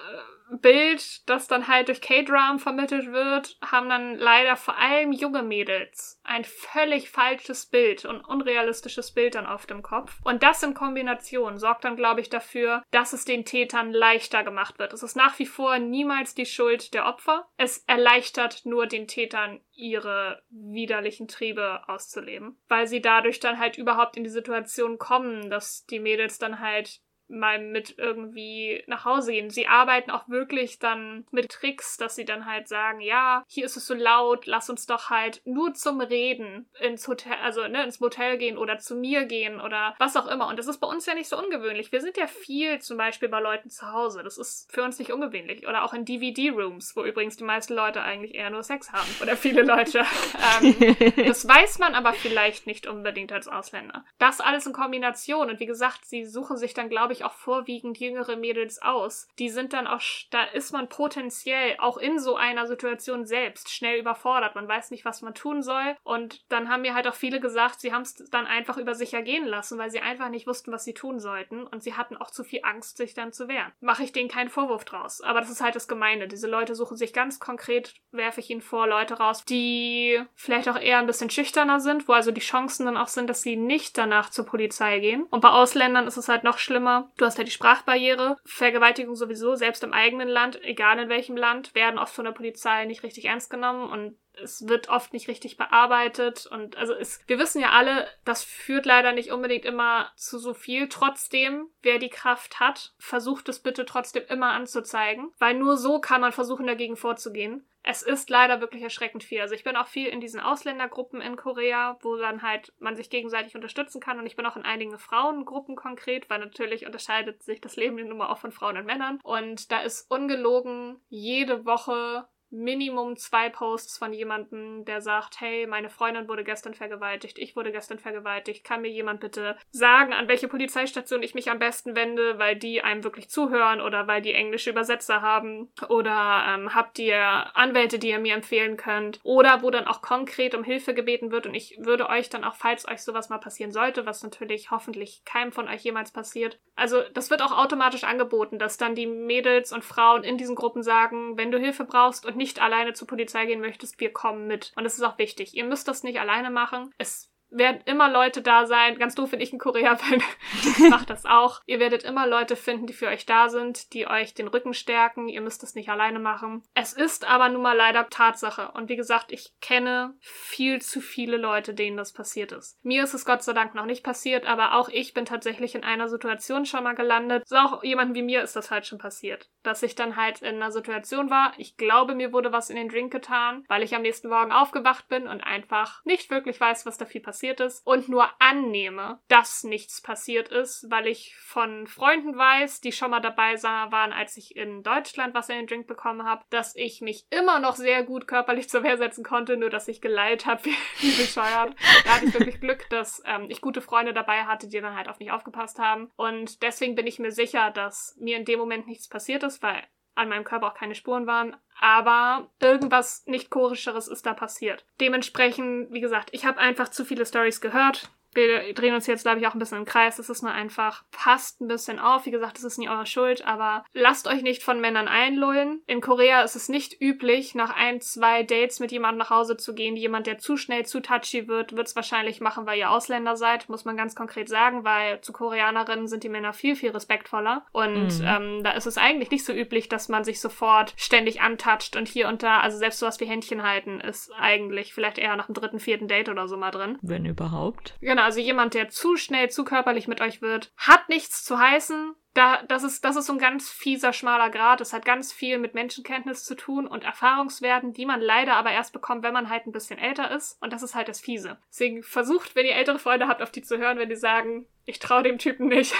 [0.50, 6.20] Bild, das dann halt durch K-Dram vermittelt wird, haben dann leider vor allem junge Mädels
[6.24, 10.18] ein völlig falsches Bild und unrealistisches Bild dann auf dem Kopf.
[10.24, 14.78] Und das in Kombination sorgt dann, glaube ich, dafür, dass es den Tätern leichter gemacht
[14.78, 14.92] wird.
[14.92, 17.48] Es ist nach wie vor niemals die Schuld der Opfer.
[17.56, 24.16] Es erleichtert nur den Tätern ihre widerlichen Triebe auszuleben, weil sie dadurch dann halt überhaupt
[24.16, 29.50] in die Situation kommen, dass die Mädels dann halt mal mit irgendwie nach Hause gehen.
[29.50, 33.76] Sie arbeiten auch wirklich dann mit Tricks, dass sie dann halt sagen, ja, hier ist
[33.76, 38.00] es so laut, lass uns doch halt nur zum Reden ins Hotel, also ne, ins
[38.00, 40.48] Motel gehen oder zu mir gehen oder was auch immer.
[40.48, 41.92] Und das ist bei uns ja nicht so ungewöhnlich.
[41.92, 44.22] Wir sind ja viel zum Beispiel bei Leuten zu Hause.
[44.22, 45.66] Das ist für uns nicht ungewöhnlich.
[45.66, 49.08] Oder auch in DVD-Rooms, wo übrigens die meisten Leute eigentlich eher nur Sex haben.
[49.22, 50.04] Oder viele Leute.
[50.62, 54.04] ähm, das weiß man aber vielleicht nicht unbedingt als Ausländer.
[54.18, 55.50] Das alles in Kombination.
[55.50, 59.28] Und wie gesagt, sie suchen sich dann, glaube ich, ich auch vorwiegend jüngere Mädels aus.
[59.38, 60.00] Die sind dann auch,
[60.30, 64.54] da ist man potenziell auch in so einer Situation selbst schnell überfordert.
[64.54, 65.96] Man weiß nicht, was man tun soll.
[66.04, 69.14] Und dann haben mir halt auch viele gesagt, sie haben es dann einfach über sich
[69.14, 71.66] ergehen lassen, weil sie einfach nicht wussten, was sie tun sollten.
[71.66, 73.72] Und sie hatten auch zu viel Angst, sich dann zu wehren.
[73.80, 75.20] Mache ich denen keinen Vorwurf draus.
[75.20, 76.28] Aber das ist halt das Gemeine.
[76.28, 80.78] Diese Leute suchen sich ganz konkret, werfe ich ihnen vor, Leute raus, die vielleicht auch
[80.78, 83.98] eher ein bisschen schüchterner sind, wo also die Chancen dann auch sind, dass sie nicht
[83.98, 85.24] danach zur Polizei gehen.
[85.30, 87.07] Und bei Ausländern ist es halt noch schlimmer.
[87.16, 88.36] Du hast halt die Sprachbarriere.
[88.44, 92.84] Vergewaltigung sowieso, selbst im eigenen Land, egal in welchem Land, werden oft von der Polizei
[92.84, 97.38] nicht richtig ernst genommen und es wird oft nicht richtig bearbeitet und also es, wir
[97.38, 100.88] wissen ja alle, das führt leider nicht unbedingt immer zu so viel.
[100.88, 106.20] Trotzdem, wer die Kraft hat, versucht es bitte trotzdem immer anzuzeigen, weil nur so kann
[106.20, 109.40] man versuchen, dagegen vorzugehen es ist leider wirklich erschreckend viel.
[109.40, 113.08] Also ich bin auch viel in diesen Ausländergruppen in Korea, wo dann halt man sich
[113.08, 114.18] gegenseitig unterstützen kann.
[114.18, 118.18] Und ich bin auch in einigen Frauengruppen konkret, weil natürlich unterscheidet sich das Leben nun
[118.18, 119.20] mal auch von Frauen und Männern.
[119.22, 125.90] Und da ist ungelogen jede Woche Minimum zwei Posts von jemandem, der sagt, hey, meine
[125.90, 130.48] Freundin wurde gestern vergewaltigt, ich wurde gestern vergewaltigt, kann mir jemand bitte sagen, an welche
[130.48, 134.70] Polizeistation ich mich am besten wende, weil die einem wirklich zuhören oder weil die englische
[134.70, 137.20] Übersetzer haben oder ähm, habt ihr
[137.54, 141.46] Anwälte, die ihr mir empfehlen könnt oder wo dann auch konkret um Hilfe gebeten wird
[141.46, 145.22] und ich würde euch dann auch, falls euch sowas mal passieren sollte, was natürlich hoffentlich
[145.26, 149.72] keinem von euch jemals passiert, also das wird auch automatisch angeboten, dass dann die Mädels
[149.72, 153.44] und Frauen in diesen Gruppen sagen, wenn du Hilfe brauchst und nicht alleine zur Polizei
[153.44, 154.72] gehen möchtest, wir kommen mit.
[154.76, 155.54] Und das ist auch wichtig.
[155.54, 156.90] Ihr müsst das nicht alleine machen.
[156.96, 158.98] Es werden immer Leute da sein.
[158.98, 160.22] Ganz doof, wenn ich in Korea bin.
[160.62, 161.60] ich mach das auch.
[161.66, 165.28] Ihr werdet immer Leute finden, die für euch da sind, die euch den Rücken stärken.
[165.28, 166.62] Ihr müsst es nicht alleine machen.
[166.74, 168.70] Es ist aber nun mal leider Tatsache.
[168.72, 172.78] Und wie gesagt, ich kenne viel zu viele Leute, denen das passiert ist.
[172.84, 175.84] Mir ist es Gott sei Dank noch nicht passiert, aber auch ich bin tatsächlich in
[175.84, 177.46] einer Situation schon mal gelandet.
[177.46, 179.48] So auch jemandem wie mir ist das halt schon passiert.
[179.62, 182.88] Dass ich dann halt in einer Situation war, ich glaube, mir wurde was in den
[182.88, 186.98] Drink getan, weil ich am nächsten Morgen aufgewacht bin und einfach nicht wirklich weiß, was
[186.98, 191.86] da viel passiert passiert ist und nur annehme, dass nichts passiert ist, weil ich von
[191.86, 195.86] Freunden weiß, die schon mal dabei waren, als ich in Deutschland was in den Drink
[195.86, 199.70] bekommen habe, dass ich mich immer noch sehr gut körperlich zur Wehr setzen konnte, nur
[199.70, 201.76] dass ich geleilt habe, wie, wie bescheuert.
[202.04, 205.08] Da hatte ich wirklich Glück, dass ähm, ich gute Freunde dabei hatte, die dann halt
[205.08, 206.10] auf mich aufgepasst haben.
[206.16, 209.84] Und deswegen bin ich mir sicher, dass mir in dem Moment nichts passiert ist, weil
[210.18, 214.84] an meinem Körper auch keine Spuren waren, aber irgendwas nicht chorischeres ist da passiert.
[215.00, 219.40] Dementsprechend, wie gesagt, ich habe einfach zu viele Stories gehört wir drehen uns jetzt, glaube
[219.40, 220.18] ich, auch ein bisschen im Kreis.
[220.18, 222.26] Es ist nur einfach, passt ein bisschen auf.
[222.26, 225.82] Wie gesagt, es ist nie eure Schuld, aber lasst euch nicht von Männern einlullen.
[225.86, 229.74] In Korea ist es nicht üblich, nach ein, zwei Dates mit jemandem nach Hause zu
[229.74, 229.96] gehen.
[229.96, 233.68] Jemand, der zu schnell zu touchy wird, wird es wahrscheinlich machen, weil ihr Ausländer seid,
[233.68, 237.66] muss man ganz konkret sagen, weil zu Koreanerinnen sind die Männer viel, viel respektvoller.
[237.72, 238.24] Und mhm.
[238.24, 242.08] ähm, da ist es eigentlich nicht so üblich, dass man sich sofort ständig antatscht und
[242.08, 245.54] hier und da, also selbst sowas wie Händchen halten, ist eigentlich vielleicht eher nach dem
[245.54, 246.98] dritten, vierten Date oder so mal drin.
[247.02, 247.94] Wenn überhaupt.
[248.00, 252.14] Genau, also jemand, der zu schnell, zu körperlich mit euch wird, hat nichts zu heißen.
[252.34, 254.80] Da, das, ist, das ist so ein ganz fieser, schmaler Grad.
[254.80, 258.92] Das hat ganz viel mit Menschenkenntnis zu tun und Erfahrungswerten, die man leider aber erst
[258.92, 260.56] bekommt, wenn man halt ein bisschen älter ist.
[260.60, 261.58] Und das ist halt das Fiese.
[261.70, 265.00] Deswegen versucht, wenn ihr ältere Freunde habt, auf die zu hören, wenn die sagen, ich
[265.00, 265.94] traue dem Typen nicht.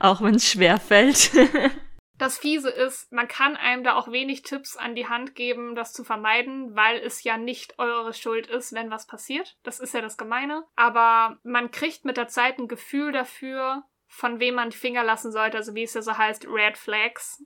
[0.00, 1.30] Auch wenn es schwer fällt.
[2.18, 5.92] Das Fiese ist, man kann einem da auch wenig Tipps an die Hand geben, das
[5.92, 9.56] zu vermeiden, weil es ja nicht eure Schuld ist, wenn was passiert.
[9.62, 10.64] Das ist ja das Gemeine.
[10.74, 15.30] Aber man kriegt mit der Zeit ein Gefühl dafür, von wem man die Finger lassen
[15.30, 17.44] sollte, also wie es ja so heißt, Red Flags,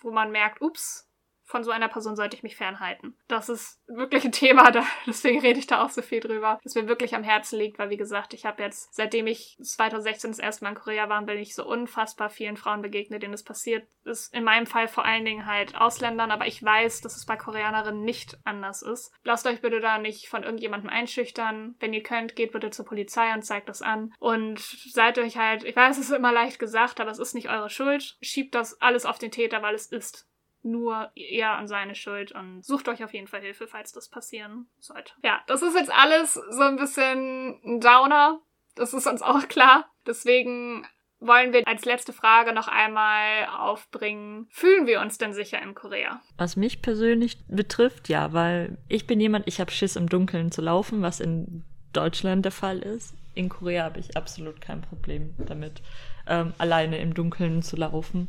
[0.00, 1.10] wo man merkt, ups,
[1.44, 3.16] von so einer Person sollte ich mich fernhalten.
[3.28, 6.74] Das ist wirklich ein Thema, da, deswegen rede ich da auch so viel drüber, das
[6.74, 10.38] mir wirklich am Herzen liegt, weil wie gesagt, ich habe jetzt, seitdem ich 2016 das
[10.38, 13.86] erste Mal in Korea war, bin ich so unfassbar vielen Frauen begegnet, denen das passiert
[14.04, 14.34] ist.
[14.34, 18.02] In meinem Fall vor allen Dingen halt Ausländern, aber ich weiß, dass es bei Koreanerinnen
[18.02, 19.12] nicht anders ist.
[19.22, 21.74] Lasst euch bitte da nicht von irgendjemandem einschüchtern.
[21.78, 24.12] Wenn ihr könnt, geht bitte zur Polizei und zeigt das an.
[24.18, 27.48] Und seid euch halt, ich weiß, es ist immer leicht gesagt, aber es ist nicht
[27.48, 28.16] eure Schuld.
[28.20, 30.26] Schiebt das alles auf den Täter, weil es ist
[30.64, 34.66] nur eher an seine Schuld und sucht euch auf jeden Fall Hilfe, falls das passieren
[34.78, 35.12] sollte.
[35.22, 38.40] Ja, das ist jetzt alles so ein bisschen ein Downer.
[38.74, 39.90] Das ist uns auch klar.
[40.06, 40.86] Deswegen
[41.20, 44.46] wollen wir als letzte Frage noch einmal aufbringen.
[44.50, 46.20] Fühlen wir uns denn sicher in Korea?
[46.36, 50.60] Was mich persönlich betrifft, ja, weil ich bin jemand, ich habe Schiss im Dunkeln zu
[50.60, 53.14] laufen, was in Deutschland der Fall ist.
[53.34, 55.82] In Korea habe ich absolut kein Problem damit,
[56.26, 58.28] ähm, alleine im Dunkeln zu laufen.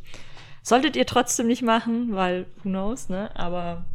[0.67, 3.29] Solltet ihr trotzdem nicht machen, weil who knows, ne?
[3.35, 3.85] Aber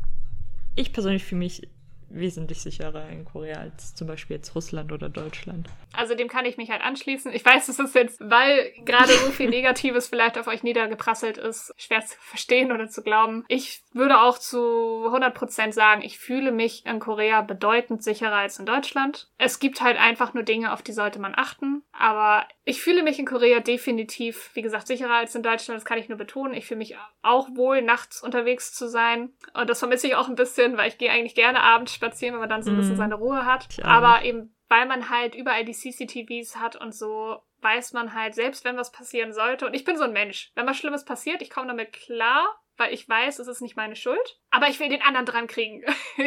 [0.77, 1.69] ich persönlich fühle mich
[2.11, 5.69] wesentlich sicherer in Korea als zum Beispiel jetzt Russland oder Deutschland.
[5.93, 7.33] Also dem kann ich mich halt anschließen.
[7.33, 11.75] Ich weiß, es ist jetzt, weil gerade so viel Negatives vielleicht auf euch niedergeprasselt ist,
[11.77, 13.45] schwer zu verstehen oder zu glauben.
[13.49, 18.67] Ich würde auch zu 100% sagen, ich fühle mich in Korea bedeutend sicherer als in
[18.67, 19.29] Deutschland.
[19.39, 21.83] Es gibt halt einfach nur Dinge, auf die sollte man achten.
[21.93, 25.79] Aber ich fühle mich in Korea definitiv, wie gesagt, sicherer als in Deutschland.
[25.79, 26.55] Das kann ich nur betonen.
[26.55, 29.33] Ich fühle mich auch wohl, nachts unterwegs zu sein.
[29.55, 32.41] Und das vermisse ich auch ein bisschen, weil ich gehe eigentlich gerne abends spazieren, wenn
[32.41, 32.99] man dann so ein bisschen mhm.
[32.99, 33.67] seine Ruhe hat.
[33.83, 38.65] Aber eben, weil man halt überall die CCTVs hat und so, weiß man halt, selbst
[38.65, 41.51] wenn was passieren sollte, und ich bin so ein Mensch, wenn was Schlimmes passiert, ich
[41.51, 42.47] komme damit klar,
[42.79, 44.41] weil ich weiß, es ist nicht meine Schuld.
[44.51, 45.85] Aber ich will den anderen dran kriegen.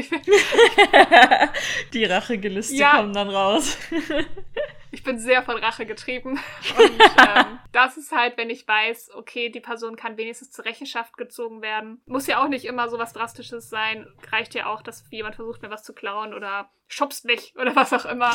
[1.93, 2.97] die Rachegelüste ja.
[2.97, 3.78] kommen dann raus.
[4.94, 6.39] ich bin sehr von Rache getrieben.
[6.78, 11.18] Und ähm, das ist halt, wenn ich weiß, okay, die Person kann wenigstens zur Rechenschaft
[11.18, 12.02] gezogen werden.
[12.06, 14.08] Muss ja auch nicht immer so was Drastisches sein.
[14.32, 17.91] Reicht ja auch, dass jemand versucht, mir was zu klauen oder schubst mich oder was
[17.91, 18.34] auch immer.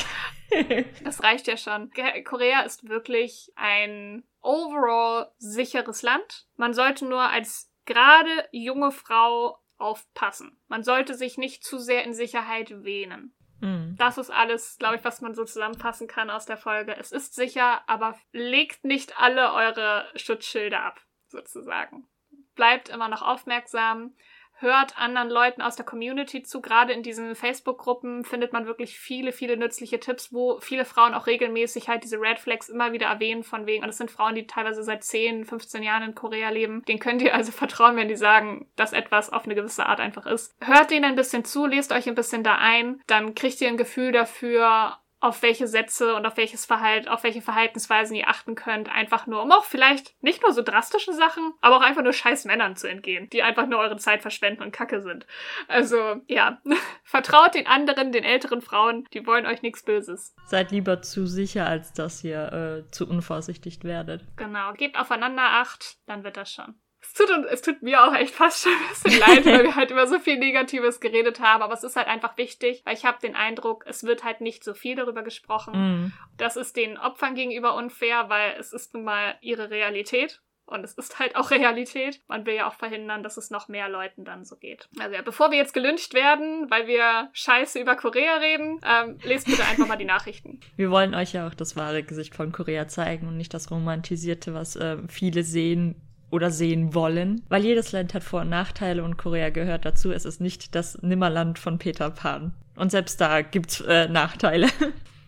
[1.05, 1.93] das reicht ja schon.
[2.25, 6.49] Korea ist wirklich ein overall sicheres Land.
[6.57, 10.61] Man sollte nur als gerade junge Frau aufpassen.
[10.67, 13.33] Man sollte sich nicht zu sehr in Sicherheit wähnen.
[13.61, 13.97] Mhm.
[13.99, 16.97] Das ist alles, glaube ich, was man so zusammenfassen kann aus der Folge.
[16.97, 22.07] Es ist sicher, aber legt nicht alle eure Schutzschilder ab, sozusagen.
[22.55, 24.15] Bleibt immer noch aufmerksam
[24.61, 26.61] hört anderen Leuten aus der Community zu.
[26.61, 31.27] Gerade in diesen Facebook-Gruppen findet man wirklich viele, viele nützliche Tipps, wo viele Frauen auch
[31.27, 34.47] regelmäßig halt diese Red Flags immer wieder erwähnen, von wegen, und das sind Frauen, die
[34.47, 36.83] teilweise seit 10, 15 Jahren in Korea leben.
[36.87, 40.27] Den könnt ihr also vertrauen, wenn die sagen, dass etwas auf eine gewisse Art einfach
[40.27, 40.55] ist.
[40.61, 43.77] Hört denen ein bisschen zu, lest euch ein bisschen da ein, dann kriegt ihr ein
[43.77, 48.89] Gefühl dafür, auf welche Sätze und auf welches Verhalten, auf welche Verhaltensweisen ihr achten könnt,
[48.89, 52.45] einfach nur, um auch vielleicht nicht nur so drastische Sachen, aber auch einfach nur scheiß
[52.45, 55.27] Männern zu entgehen, die einfach nur eure Zeit verschwenden und kacke sind.
[55.67, 56.61] Also, ja,
[57.03, 60.35] vertraut den anderen, den älteren Frauen, die wollen euch nichts Böses.
[60.47, 64.25] Seid lieber zu sicher, als dass ihr äh, zu unvorsichtig werdet.
[64.37, 66.75] Genau, gebt aufeinander Acht, dann wird das schon.
[67.01, 69.91] Es tut, es tut mir auch echt fast schon ein bisschen leid, weil wir halt
[69.91, 71.63] über so viel Negatives geredet haben.
[71.63, 74.65] Aber es ist halt einfach wichtig, weil ich habe den Eindruck, es wird halt nicht
[74.65, 75.73] so viel darüber gesprochen.
[75.75, 76.13] Mm.
[76.37, 80.41] Das ist den Opfern gegenüber unfair, weil es ist nun mal ihre Realität.
[80.69, 82.21] Und es ist halt auch Realität.
[82.29, 84.89] Man will ja auch verhindern, dass es noch mehr Leuten dann so geht.
[84.99, 89.47] Also ja, bevor wir jetzt gelünscht werden, weil wir scheiße über Korea reden, ähm, lest
[89.47, 90.61] bitte einfach mal die Nachrichten.
[90.77, 94.53] Wir wollen euch ja auch das wahre Gesicht von Korea zeigen und nicht das Romantisierte,
[94.53, 99.17] was äh, viele sehen, oder sehen wollen, weil jedes Land hat Vor- und Nachteile und
[99.17, 100.13] Korea gehört dazu.
[100.13, 102.53] Es ist nicht das Nimmerland von Peter Pan.
[102.77, 104.69] Und selbst da gibt's äh, Nachteile.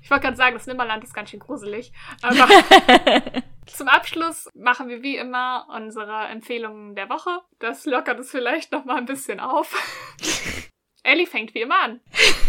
[0.02, 1.92] Ich wollte gerade sagen, das Nimmerland ist ganz schön gruselig.
[2.22, 2.34] Aber
[3.66, 7.30] zum Abschluss machen wir wie immer unsere Empfehlungen der Woche.
[7.58, 9.74] Das lockert es vielleicht noch mal ein bisschen auf.
[11.02, 12.00] Ellie fängt wie immer an.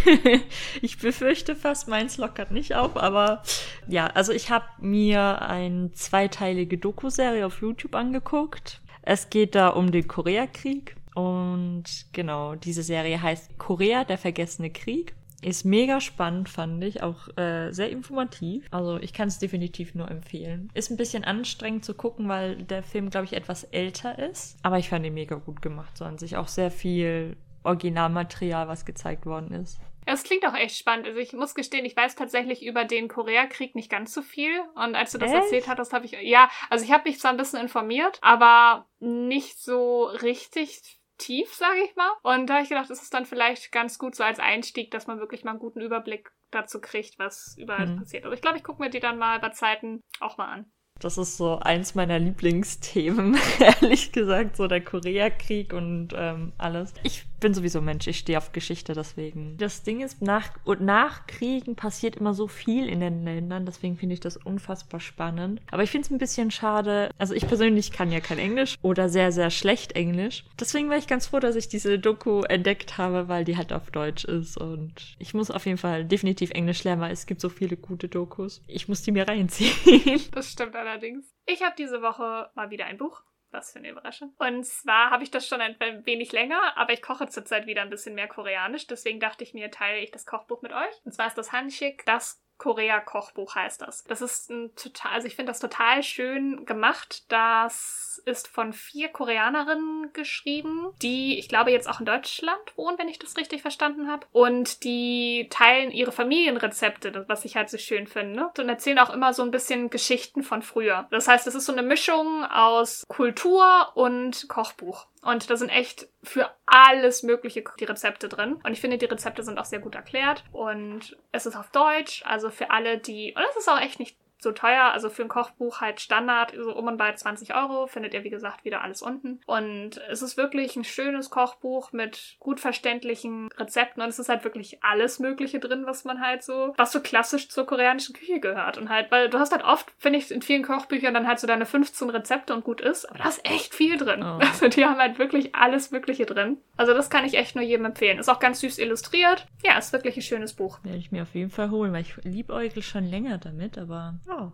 [0.81, 3.43] ich befürchte fast, meins lockert nicht auf, aber
[3.87, 8.81] ja, also ich habe mir eine zweiteilige Doku-Serie auf YouTube angeguckt.
[9.01, 11.83] Es geht da um den Koreakrieg und
[12.13, 15.13] genau, diese Serie heißt Korea, der vergessene Krieg.
[15.43, 18.67] Ist mega spannend, fand ich, auch äh, sehr informativ.
[18.69, 20.69] Also ich kann es definitiv nur empfehlen.
[20.75, 24.57] Ist ein bisschen anstrengend zu gucken, weil der Film, glaube ich, etwas älter ist.
[24.61, 26.37] Aber ich fand ihn mega gut gemacht, so an sich.
[26.37, 29.79] Auch sehr viel Originalmaterial, was gezeigt worden ist.
[30.05, 31.07] Es klingt auch echt spannend.
[31.07, 34.59] Also ich muss gestehen, ich weiß tatsächlich über den Koreakrieg nicht ganz so viel.
[34.75, 35.43] Und als du das echt?
[35.43, 39.59] erzählt hattest, habe ich ja, also ich habe mich zwar ein bisschen informiert, aber nicht
[39.59, 42.11] so richtig tief, sage ich mal.
[42.23, 45.07] Und da habe ich gedacht, das ist dann vielleicht ganz gut so als Einstieg, dass
[45.07, 47.99] man wirklich mal einen guten Überblick dazu kriegt, was überall mhm.
[47.99, 48.25] passiert.
[48.25, 50.71] Aber ich glaube, ich gucke mir die dann mal bei Zeiten auch mal an.
[50.99, 56.93] Das ist so eins meiner Lieblingsthemen, ehrlich gesagt, so der Koreakrieg und ähm, alles.
[57.03, 59.57] Ich bin sowieso Mensch, ich stehe auf Geschichte, deswegen.
[59.57, 63.97] Das Ding ist, nach, und nach Kriegen passiert immer so viel in den Ländern, deswegen
[63.97, 65.59] finde ich das unfassbar spannend.
[65.71, 67.11] Aber ich finde es ein bisschen schade.
[67.17, 70.45] Also ich persönlich kann ja kein Englisch oder sehr, sehr schlecht Englisch.
[70.59, 73.91] Deswegen war ich ganz froh, dass ich diese Doku entdeckt habe, weil die halt auf
[73.91, 74.57] Deutsch ist.
[74.57, 78.07] Und ich muss auf jeden Fall definitiv Englisch lernen, weil es gibt so viele gute
[78.07, 78.61] Dokus.
[78.67, 80.21] Ich muss die mir reinziehen.
[80.31, 81.25] Das stimmt allerdings.
[81.47, 84.33] Ich habe diese Woche mal wieder ein Buch was für eine Überraschung.
[84.37, 85.75] Und zwar habe ich das schon ein
[86.05, 88.87] wenig länger, aber ich koche zurzeit wieder ein bisschen mehr koreanisch.
[88.87, 91.01] Deswegen dachte ich mir, teile ich das Kochbuch mit euch.
[91.05, 94.03] Und zwar ist das Hanshik, das Korea-Kochbuch heißt das.
[94.03, 97.23] Das ist ein total, also ich finde das total schön gemacht.
[97.27, 103.07] Das ist von vier Koreanerinnen geschrieben, die, ich glaube, jetzt auch in Deutschland wohnen, wenn
[103.07, 104.27] ich das richtig verstanden habe.
[104.31, 108.51] Und die teilen ihre Familienrezepte, was ich halt so schön finde.
[108.55, 111.07] Und erzählen auch immer so ein bisschen Geschichten von früher.
[111.09, 115.07] Das heißt, es ist so eine Mischung aus Kultur und Kochbuch.
[115.21, 118.59] Und da sind echt für alles Mögliche die Rezepte drin.
[118.63, 120.43] Und ich finde, die Rezepte sind auch sehr gut erklärt.
[120.51, 122.23] Und es ist auf Deutsch.
[122.25, 123.33] Also für alle, die.
[123.35, 124.91] Und es ist auch echt nicht so teuer.
[124.91, 127.87] Also für ein Kochbuch halt Standard, so um und bei 20 Euro.
[127.87, 129.41] Findet ihr, wie gesagt, wieder alles unten.
[129.45, 134.01] Und es ist wirklich ein schönes Kochbuch mit gut verständlichen Rezepten.
[134.01, 137.49] Und es ist halt wirklich alles Mögliche drin, was man halt so, was so klassisch
[137.49, 138.77] zur koreanischen Küche gehört.
[138.77, 141.47] Und halt, weil du hast halt oft, finde ich, in vielen Kochbüchern dann halt so
[141.47, 143.05] deine 15 Rezepte und gut ist.
[143.05, 144.23] Aber da ist echt viel drin.
[144.23, 144.39] Oh.
[144.39, 146.57] Also die haben halt wirklich alles Mögliche drin.
[146.77, 148.19] Also das kann ich echt nur jedem empfehlen.
[148.19, 149.45] Ist auch ganz süß illustriert.
[149.63, 150.79] Ja, ist wirklich ein schönes Buch.
[150.83, 154.51] Werde ich mir auf jeden Fall holen, weil ich liebäugel schon länger damit, aber Oh,